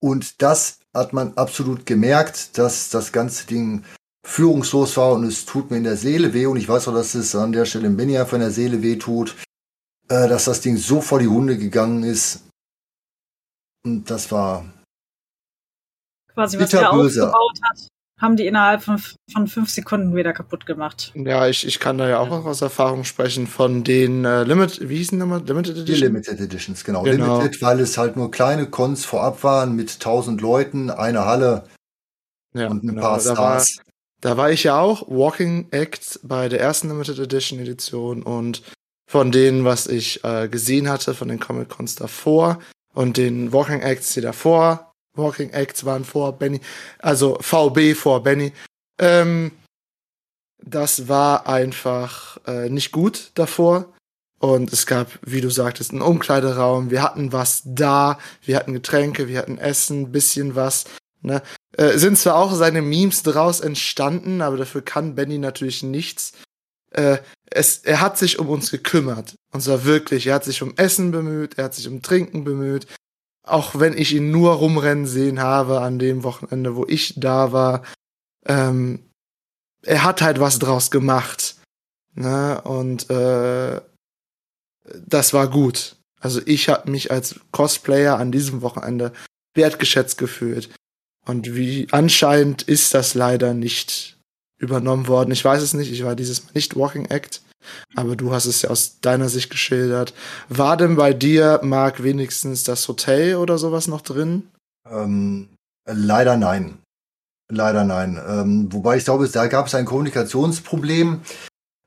[0.00, 3.84] Und das hat man absolut gemerkt, dass das ganze Ding
[4.24, 7.14] führungslos war und es tut mir in der Seele weh und ich weiß auch, dass
[7.14, 9.36] es an der Stelle Benny einfach in der Seele weh tut,
[10.08, 12.44] äh, dass das Ding so vor die Hunde gegangen ist.
[13.84, 14.64] Und das war
[16.28, 17.88] quasi was er aufgebaut hat,
[18.22, 19.02] haben die innerhalb von,
[19.32, 21.12] von fünf Sekunden wieder kaputt gemacht.
[21.14, 24.88] Ja, ich, ich kann da ja auch noch aus Erfahrung sprechen von den äh, Limit,
[24.88, 25.42] wie hießen die nochmal?
[25.44, 25.98] Limited Editions?
[25.98, 27.02] Die Limited Editions, genau.
[27.02, 27.38] genau.
[27.38, 31.64] Limited, weil es halt nur kleine Cons vorab waren mit tausend Leuten, eine Halle
[32.54, 33.02] ja, und ein genau.
[33.02, 33.78] paar Stars.
[34.20, 38.22] Da war, da war ich ja auch Walking Act bei der ersten Limited Edition Edition
[38.22, 38.62] und
[39.10, 42.60] von denen, was ich äh, gesehen hatte, von den Comic Cons davor
[42.94, 46.60] und den Walking Acts, die davor Walking Acts waren vor Benny,
[46.98, 48.52] also VB vor Benny.
[48.98, 49.52] Ähm,
[50.64, 53.92] das war einfach äh, nicht gut davor.
[54.38, 56.90] Und es gab, wie du sagtest, einen Umkleideraum.
[56.90, 58.18] Wir hatten was da.
[58.44, 60.84] Wir hatten Getränke, wir hatten Essen, bisschen was.
[61.20, 61.42] Ne?
[61.76, 66.32] Äh, sind zwar auch seine Memes draus entstanden, aber dafür kann Benny natürlich nichts.
[66.90, 69.36] Äh, es, er hat sich um uns gekümmert.
[69.52, 70.26] Und zwar wirklich.
[70.26, 72.86] Er hat sich um Essen bemüht, er hat sich um Trinken bemüht
[73.44, 77.82] auch wenn ich ihn nur rumrennen sehen habe an dem Wochenende, wo ich da war,
[78.46, 79.10] ähm,
[79.84, 81.56] er hat halt was draus gemacht.
[82.14, 82.60] Ne?
[82.62, 83.80] Und äh,
[85.06, 85.96] das war gut.
[86.20, 89.12] Also ich habe mich als Cosplayer an diesem Wochenende
[89.54, 90.70] wertgeschätzt gefühlt.
[91.26, 94.18] Und wie anscheinend ist das leider nicht
[94.58, 95.32] übernommen worden.
[95.32, 95.90] Ich weiß es nicht.
[95.90, 97.42] Ich war dieses Mal nicht Walking Act.
[97.94, 100.14] Aber du hast es ja aus deiner Sicht geschildert.
[100.48, 104.48] War denn bei dir, Marc, wenigstens das Hotel oder sowas noch drin?
[104.90, 105.48] Ähm,
[105.86, 106.78] leider nein.
[107.50, 108.20] Leider nein.
[108.26, 111.20] Ähm, wobei ich glaube, da gab es ein Kommunikationsproblem.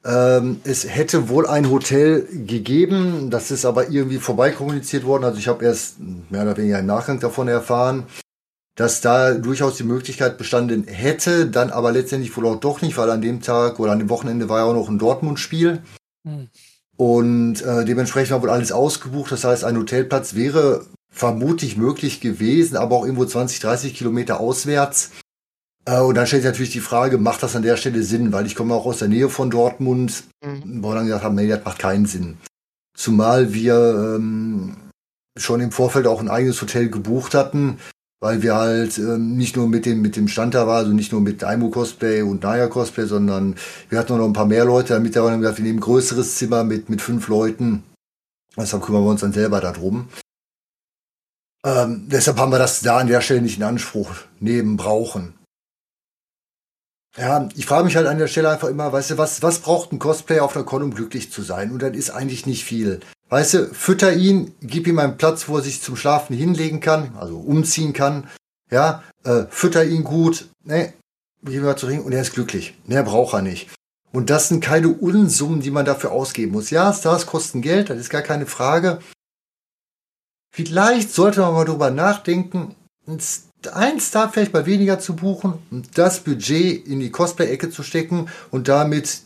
[0.03, 5.23] Ähm, es hätte wohl ein Hotel gegeben, das ist aber irgendwie vorbeikommuniziert worden.
[5.23, 5.95] Also ich habe erst
[6.29, 8.05] mehr oder weniger im Nachgang davon erfahren
[8.75, 13.09] dass da durchaus die Möglichkeit bestanden hätte, dann aber letztendlich wohl auch doch nicht, weil
[13.09, 15.81] an dem Tag oder an dem Wochenende war ja auch noch ein Dortmund-Spiel.
[16.27, 16.49] Hm.
[16.97, 19.31] Und äh, dementsprechend war wohl alles ausgebucht.
[19.31, 25.11] Das heißt, ein Hotelplatz wäre vermutlich möglich gewesen, aber auch irgendwo 20, 30 Kilometer auswärts.
[25.85, 28.33] Äh, und dann stellt sich natürlich die Frage, macht das an der Stelle Sinn?
[28.33, 30.83] Weil ich komme auch aus der Nähe von Dortmund, mhm.
[30.83, 32.37] wo wir dann gesagt haben, nee, das macht keinen Sinn.
[32.97, 34.75] Zumal wir ähm,
[35.37, 37.77] schon im Vorfeld auch ein eigenes Hotel gebucht hatten,
[38.19, 41.11] weil wir halt ähm, nicht nur mit dem, mit dem Stand da waren, also nicht
[41.11, 43.55] nur mit Daimo Cosplay und Naya Cosplay, sondern
[43.89, 46.63] wir hatten noch ein paar mehr Leute damit, haben gesagt, wir nehmen ein größeres Zimmer
[46.63, 47.83] mit, mit fünf Leuten.
[48.57, 50.07] Deshalb kümmern wir uns dann selber darum.
[51.65, 55.33] Ähm, deshalb haben wir das da an der Stelle nicht in Anspruch nehmen brauchen.
[57.17, 59.91] Ja, ich frage mich halt an der Stelle einfach immer, weißt du, was, was braucht
[59.91, 61.71] ein Cosplayer auf einer Con, um glücklich zu sein?
[61.71, 62.99] Und das ist eigentlich nicht viel.
[63.29, 67.15] Weißt du, fütter ihn, gib ihm einen Platz, wo er sich zum Schlafen hinlegen kann,
[67.17, 68.27] also umziehen kann.
[68.69, 70.93] Ja, äh, fütter ihn gut, ne,
[71.43, 72.77] gib ihm was zu trinken und er ist glücklich.
[72.85, 73.69] Mehr braucht er nicht.
[74.11, 76.69] Und das sind keine Unsummen, die man dafür ausgeben muss.
[76.69, 78.99] Ja, Stars kosten Geld, das ist gar keine Frage.
[80.53, 82.75] vielleicht sollte man mal drüber nachdenken,
[83.67, 85.53] ein Star vielleicht mal weniger zu buchen
[85.93, 89.21] das Budget in die Cosplay-Ecke zu stecken und damit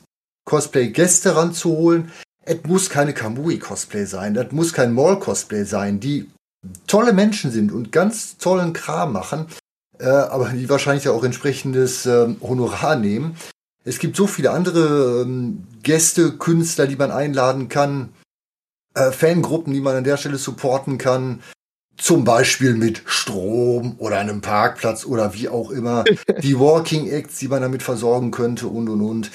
[0.46, 2.12] Cosplay-Gäste ranzuholen.
[2.44, 6.30] Es muss keine Kamui-Cosplay sein, das muss kein Mall-Cosplay sein, die
[6.88, 9.46] tolle Menschen sind und ganz tollen Kram machen,
[10.00, 13.36] äh, aber die wahrscheinlich auch entsprechendes äh, Honorar nehmen.
[13.86, 18.10] Es gibt so viele andere ähm, Gäste, Künstler, die man einladen kann,
[18.96, 21.42] äh, Fangruppen, die man an der Stelle supporten kann.
[22.00, 26.04] Zum Beispiel mit Strom oder einem Parkplatz oder wie auch immer.
[26.42, 29.32] die Walking Acts, die man damit versorgen könnte und und und.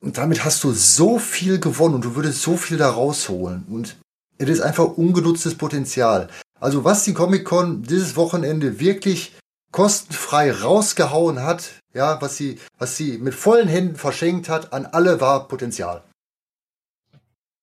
[0.00, 3.64] Und damit hast du so viel gewonnen und du würdest so viel da rausholen.
[3.68, 3.96] Und
[4.38, 6.28] es ist einfach ungenutztes Potenzial.
[6.60, 9.34] Also was die Comic-Con dieses Wochenende wirklich
[9.72, 15.20] kostenfrei rausgehauen hat, ja, was sie, was sie mit vollen Händen verschenkt hat, an alle
[15.20, 16.02] war Potenzial.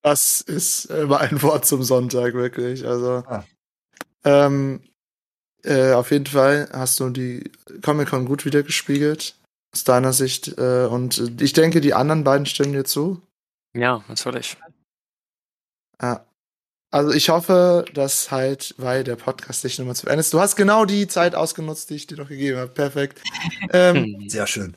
[0.01, 2.85] Das ist immer ein Wort zum Sonntag, wirklich.
[2.85, 3.45] Also, ah.
[4.24, 4.82] Ähm,
[5.63, 7.51] äh, auf jeden Fall hast du die
[7.82, 9.36] Comic-Con gut wiedergespiegelt,
[9.74, 10.57] aus deiner Sicht.
[10.57, 13.21] Äh, und ich denke, die anderen beiden stimmen dir zu.
[13.74, 14.57] Ja, natürlich.
[16.01, 16.26] Ja.
[16.91, 20.32] Also ich hoffe, dass halt, weil der Podcast nicht nochmal zu Ende ist.
[20.32, 22.71] Du hast genau die Zeit ausgenutzt, die ich dir noch gegeben habe.
[22.71, 23.21] Perfekt.
[23.71, 24.76] Ähm, Sehr schön.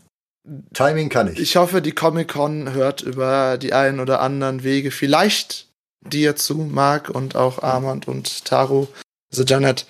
[0.72, 1.40] Timing kann ich.
[1.40, 5.68] Ich hoffe, die Comic-Con hört über die einen oder anderen Wege vielleicht
[6.00, 8.88] dir zu, Marc und auch Armand und Taro,
[9.36, 9.84] also Janet,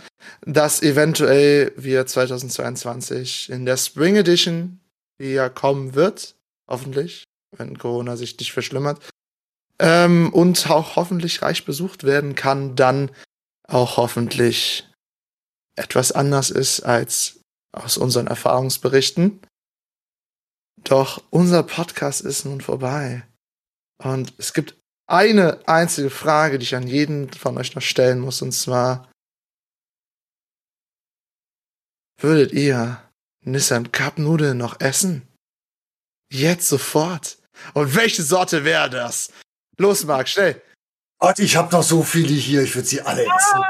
[0.45, 4.81] dass eventuell wir 2022 in der Spring Edition,
[5.21, 6.35] die ja kommen wird,
[6.69, 7.25] hoffentlich,
[7.57, 9.09] wenn Corona sich nicht verschlimmert,
[9.79, 13.13] ähm, und auch hoffentlich reich besucht werden kann, dann
[13.69, 14.89] auch hoffentlich
[15.77, 17.41] etwas anders ist als
[17.73, 19.41] aus unseren Erfahrungsberichten.
[20.83, 23.25] Doch unser Podcast ist nun vorbei.
[24.03, 24.77] Und es gibt
[25.07, 29.09] eine einzige Frage, die ich an jeden von euch noch stellen muss, und zwar,
[32.19, 33.03] würdet ihr
[33.43, 35.29] Nissan Cup Nudeln noch essen?
[36.33, 37.39] Jetzt sofort.
[37.75, 39.33] Und welche Sorte wäre das?
[39.79, 40.63] Los, Marc, schnell.
[41.19, 43.63] Gott, ich hab noch so viele hier, ich würde sie alle essen.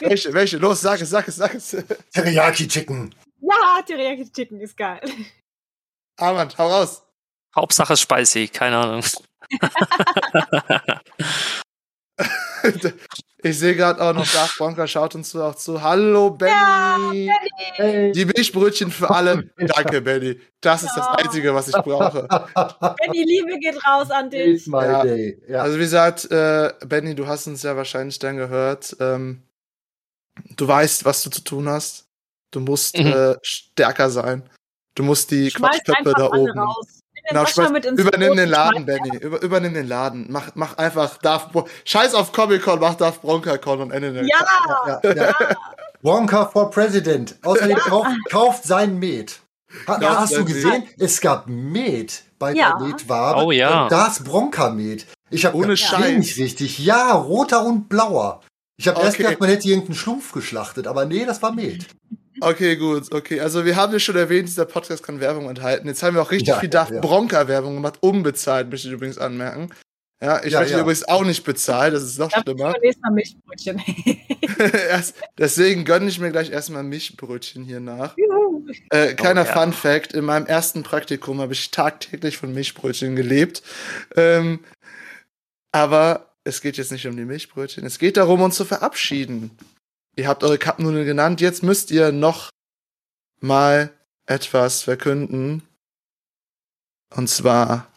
[0.00, 0.56] welche, welche?
[0.58, 1.76] Los, sag es, sag es, sag es.
[2.12, 3.14] Teriyaki Chicken.
[3.40, 5.00] Ja, Teriyaki Chicken ist geil.
[6.18, 7.02] Armand, hau raus.
[7.54, 9.04] Hauptsache spicy, keine Ahnung.
[13.42, 15.82] ich sehe gerade auch noch, Darth Bronca schaut uns auch zu.
[15.82, 17.26] Hallo, Benny.
[17.26, 17.34] Ja,
[17.76, 18.12] Benny.
[18.12, 19.50] Die Milchbrötchen für alle.
[19.56, 20.40] Danke, Benny.
[20.60, 22.26] Das ist das Einzige, was ich brauche.
[22.96, 24.66] Benny, Liebe geht raus an dich.
[24.66, 25.04] Ja.
[25.04, 25.62] Ja.
[25.62, 28.96] Also wie gesagt, äh, Benny, du hast uns ja wahrscheinlich dann gehört.
[29.00, 29.42] Ähm,
[30.56, 32.06] du weißt, was du zu tun hast.
[32.50, 33.06] Du musst mhm.
[33.06, 34.48] äh, stärker sein.
[34.94, 36.58] Du musst die Quatschköpfe da oben.
[37.28, 39.16] Genau, schmeiß, übernimm Boot, den Laden, Benny.
[39.18, 40.26] Über, übernimm den Laden.
[40.28, 41.50] Mach, mach einfach Darth
[41.84, 44.44] Scheiß auf Comic-Con, mach Darth Bronca-Con und Ende ja,
[44.86, 45.34] ja, ja, ja.
[46.02, 47.36] Bronca for President.
[47.42, 47.78] Außerdem ja.
[47.78, 49.40] kauft, kauft sein Met.
[49.88, 50.84] Ha, ja, hast du gesehen?
[50.98, 52.78] Es gab Met bei ja.
[52.78, 53.44] der Metwabe.
[53.44, 53.88] Oh ja.
[53.88, 55.06] Das Bronca-Met.
[55.30, 56.78] Ich habe ohne Scheiß nicht richtig.
[56.78, 58.42] Ja, roter und blauer.
[58.78, 59.06] Ich habe okay.
[59.06, 61.86] erst gedacht, man hätte irgendeinen Schlumpf geschlachtet, aber nee, das war Met.
[62.40, 63.40] Okay, gut, okay.
[63.40, 65.88] Also wir haben ja schon erwähnt, dieser Podcast kann Werbung enthalten.
[65.88, 66.84] Jetzt haben wir auch richtig ja, viel ja.
[66.84, 69.70] Bronca-Werbung gemacht, unbezahlt, möchte ich übrigens anmerken.
[70.20, 70.80] Ja, ich ja, möchte ja.
[70.80, 72.74] übrigens auch nicht bezahlt, das ist noch ich schlimmer.
[73.02, 73.82] Mal Milchbrötchen.
[74.88, 78.16] Erst, deswegen gönne ich mir gleich erstmal Milchbrötchen hier nach.
[78.90, 79.52] Äh, kleiner oh, ja.
[79.52, 83.62] Fun Fact: In meinem ersten Praktikum habe ich tagtäglich von Milchbrötchen gelebt.
[84.16, 84.60] Ähm,
[85.70, 89.50] aber es geht jetzt nicht um die Milchbrötchen, es geht darum, uns zu verabschieden.
[90.16, 91.40] Ihr habt eure Cup-Nudeln genannt.
[91.40, 92.50] Jetzt müsst ihr noch
[93.40, 93.92] mal
[94.24, 95.62] etwas verkünden.
[97.14, 97.92] Und zwar,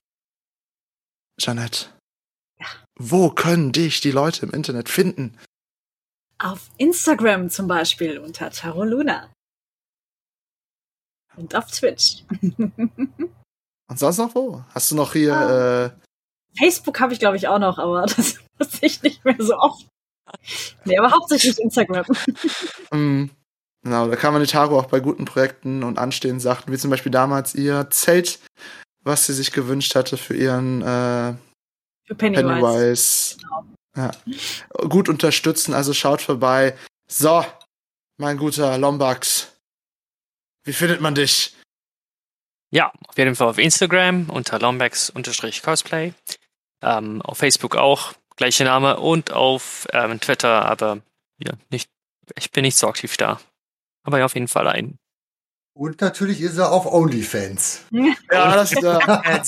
[1.40, 1.88] Janette,
[2.60, 2.68] ja.
[3.00, 5.38] wo können dich die Leute im Internet finden?
[6.38, 9.32] Auf Instagram zum Beispiel unter Taroluna.
[11.38, 12.24] Und auf Twitch.
[13.90, 14.64] Und sonst noch wo?
[14.70, 15.36] Hast du noch hier.
[15.36, 15.86] Ah.
[15.86, 15.92] Äh,
[16.58, 19.88] Facebook habe ich, glaube ich, auch noch, aber das nutze ich nicht mehr so oft.
[20.86, 22.06] Nee, aber hauptsächlich Instagram.
[22.92, 23.30] mm,
[23.84, 26.90] genau, da kann man die Taro auch bei guten Projekten und anstehenden Sachen, wie zum
[26.90, 28.40] Beispiel damals ihr Zelt,
[29.04, 31.34] was sie sich gewünscht hatte für ihren äh,
[32.06, 32.44] für Pennywise.
[32.44, 33.38] Pennywise.
[33.38, 33.66] Genau.
[33.96, 34.12] Ja.
[34.88, 36.78] Gut unterstützen, also schaut vorbei.
[37.08, 37.46] So,
[38.18, 39.52] mein guter Lombax.
[40.64, 41.56] Wie findet man dich?
[42.72, 46.14] Ja, auf jeden Fall auf Instagram unter lombax-cosplay.
[46.82, 51.02] Ähm, auf Facebook auch gleiche Name und auf ähm, Twitter, aber
[51.40, 51.90] ja, nicht,
[52.38, 53.40] ich bin nicht so aktiv da.
[54.04, 54.98] Aber ja, auf jeden Fall ein.
[55.74, 57.86] Und natürlich ist er auf OnlyFans.
[57.92, 59.00] ja, das ist er.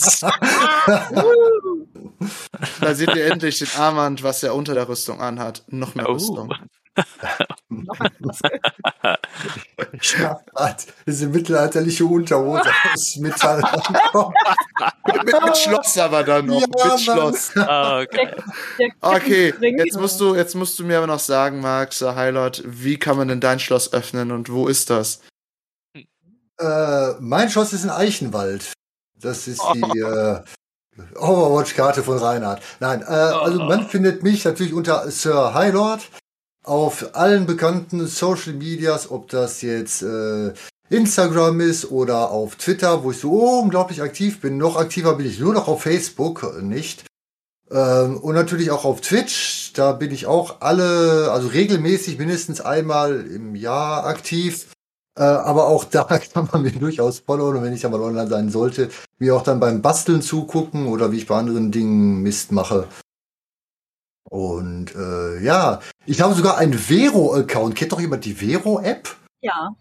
[2.79, 5.63] Da seht ihr endlich den Armand, was er unter der Rüstung anhat.
[5.69, 6.13] Noch mehr oh.
[6.13, 6.53] Rüstung.
[10.01, 10.87] Schnappbart.
[11.07, 12.63] Diese mittelalterliche Unterhose
[12.93, 13.61] aus Metall.
[15.07, 16.59] mit, mit, Schloss aber dann noch.
[16.59, 16.99] Ja, mit Mann.
[16.99, 17.51] Schloss.
[17.55, 18.35] Oh, okay.
[19.01, 23.15] okay, jetzt musst, du, jetzt musst du mir aber noch sagen, Max, Highlight, wie kann
[23.17, 25.21] man denn dein Schloss öffnen und wo ist das?
[26.59, 28.73] Äh, mein Schloss ist in Eichenwald.
[29.19, 30.41] Das ist die äh,
[31.15, 32.61] Overwatch-Karte von Reinhard.
[32.79, 36.01] Nein, äh, also man findet mich natürlich unter Sir Highlord
[36.71, 40.53] auf allen bekannten Social Medias, ob das jetzt äh,
[40.89, 44.55] Instagram ist oder auf Twitter, wo ich so unglaublich aktiv bin.
[44.55, 47.03] Noch aktiver bin ich nur noch auf Facebook, nicht.
[47.69, 49.73] Ähm, und natürlich auch auf Twitch.
[49.73, 54.67] Da bin ich auch alle, also regelmäßig mindestens einmal im Jahr aktiv.
[55.19, 56.03] Äh, aber auch da
[56.33, 58.89] kann man mir durchaus followen und wenn ich einmal online sein sollte,
[59.19, 62.87] wie auch dann beim Basteln zugucken oder wie ich bei anderen Dingen Mist mache.
[64.29, 67.75] Und äh, ja, ich habe sogar einen Vero-Account.
[67.75, 69.15] Kennt doch jemand die Vero-App?
[69.41, 69.75] Ja.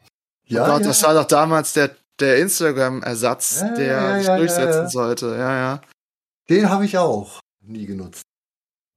[0.46, 0.88] Ja, oh Gott, ja.
[0.88, 5.26] das war doch damals der, der Instagram-Ersatz, ja, der ja, sich durchsetzen sollte.
[5.36, 5.80] Ja, ja.
[6.48, 8.22] Den habe ich auch nie genutzt.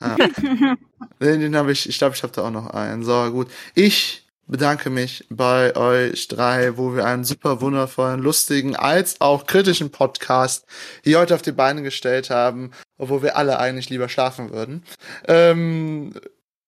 [0.01, 0.15] Ah.
[1.21, 3.03] den, den habe ich, ich glaube, ich habe da auch noch einen.
[3.03, 3.49] So, gut.
[3.75, 9.91] Ich bedanke mich bei euch drei, wo wir einen super wundervollen, lustigen als auch kritischen
[9.91, 10.65] Podcast
[11.03, 12.71] hier heute auf die Beine gestellt haben,
[13.03, 14.83] obwohl wir alle eigentlich lieber schlafen würden.
[15.27, 16.13] Ähm,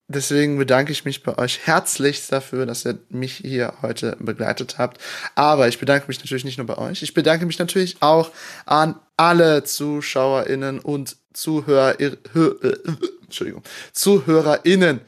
[0.08, 5.02] deswegen bedanke ich mich bei euch herzlichst dafür, dass ihr mich hier heute begleitet habt.
[5.36, 8.32] Aber ich bedanke mich natürlich nicht nur bei euch, ich bedanke mich natürlich auch
[8.66, 12.16] an alle ZuschauerInnen und Zuhörer, äh,
[13.24, 13.64] Entschuldigung,
[13.94, 15.02] ZuhörerInnen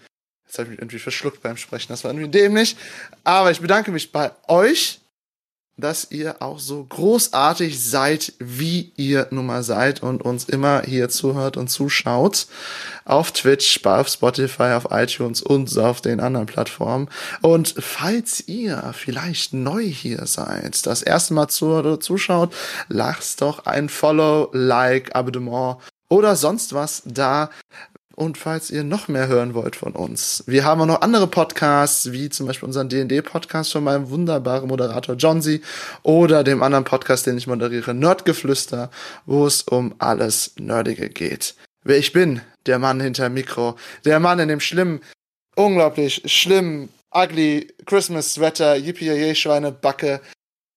[0.48, 1.88] Jetzt habe ich mich irgendwie verschluckt beim Sprechen.
[1.90, 2.78] Das war irgendwie dämlich.
[3.26, 5.02] Aber ich bedanke mich bei euch,
[5.78, 11.10] dass ihr auch so großartig seid, wie ihr nun mal seid und uns immer hier
[11.10, 12.48] zuhört und zuschaut.
[13.06, 17.10] Auf Twitch, auf Spotify, auf iTunes und auf den anderen Plattformen.
[17.42, 22.54] Und falls ihr vielleicht neu hier seid, das erste Mal zuhört oder zuschaut,
[22.90, 25.78] lasst doch ein Follow, Like, Abonnement
[26.10, 27.50] oder sonst was da.
[28.20, 32.12] Und falls ihr noch mehr hören wollt von uns, wir haben auch noch andere Podcasts,
[32.12, 35.62] wie zum Beispiel unseren D&D-Podcast von meinem wunderbaren Moderator Johnsy
[36.02, 38.90] oder dem anderen Podcast, den ich moderiere, Nerdgeflüster,
[39.28, 41.54] wo es um alles Nerdige geht.
[41.84, 45.02] Wer ich bin, der Mann hinter Mikro, der Mann in dem schlimmen,
[45.56, 50.22] unglaublich schlimmen, ugly Christmas Sweater, yippie Schweine Backe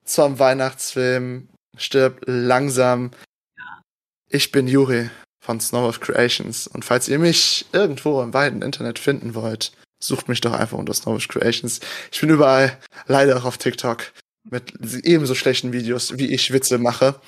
[0.04, 3.12] zum Weihnachtsfilm, stirbt langsam.
[4.28, 5.08] Ich bin Juri
[5.40, 6.66] von Snow of Creations.
[6.66, 9.72] Und falls ihr mich irgendwo im weiten Internet finden wollt,
[10.02, 11.80] sucht mich doch einfach unter Snow of Creations.
[12.12, 14.12] Ich bin überall, leider auch auf TikTok,
[14.48, 14.72] mit
[15.04, 17.20] ebenso schlechten Videos, wie ich Witze mache.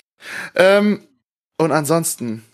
[0.55, 1.07] Ähm,
[1.59, 2.45] und ansonsten,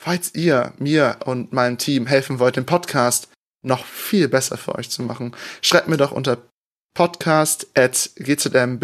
[0.00, 3.28] falls ihr mir und meinem Team helfen wollt, den Podcast
[3.62, 6.38] noch viel besser für euch zu machen, schreibt mir doch unter
[6.94, 8.82] podcast at gzm-cm.de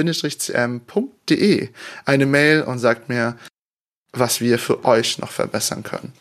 [2.04, 3.38] eine Mail und sagt mir,
[4.12, 6.12] was wir für euch noch verbessern können.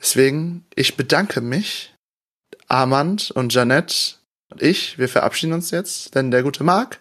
[0.00, 1.94] Deswegen, ich bedanke mich.
[2.68, 4.14] Armand und Janette
[4.50, 7.00] und ich, wir verabschieden uns jetzt, denn der gute Marc,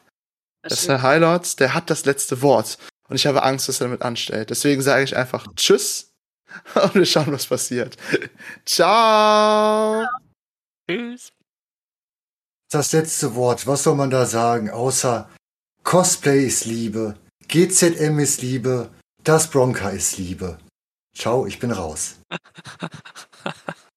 [0.64, 2.78] das ist der Highlord, der hat das letzte Wort.
[3.08, 4.50] Und ich habe Angst, was er damit anstellt.
[4.50, 6.12] Deswegen sage ich einfach Tschüss
[6.76, 7.98] und wir schauen, was passiert.
[8.66, 10.06] Ciao.
[10.90, 11.32] Tschüss.
[12.72, 15.30] Das letzte Wort, was soll man da sagen, außer
[15.84, 17.18] Cosplay ist Liebe,
[17.48, 18.92] GZM ist Liebe,
[19.24, 20.60] das Bronca ist Liebe.
[21.20, 22.22] Ciao, ich bin raus.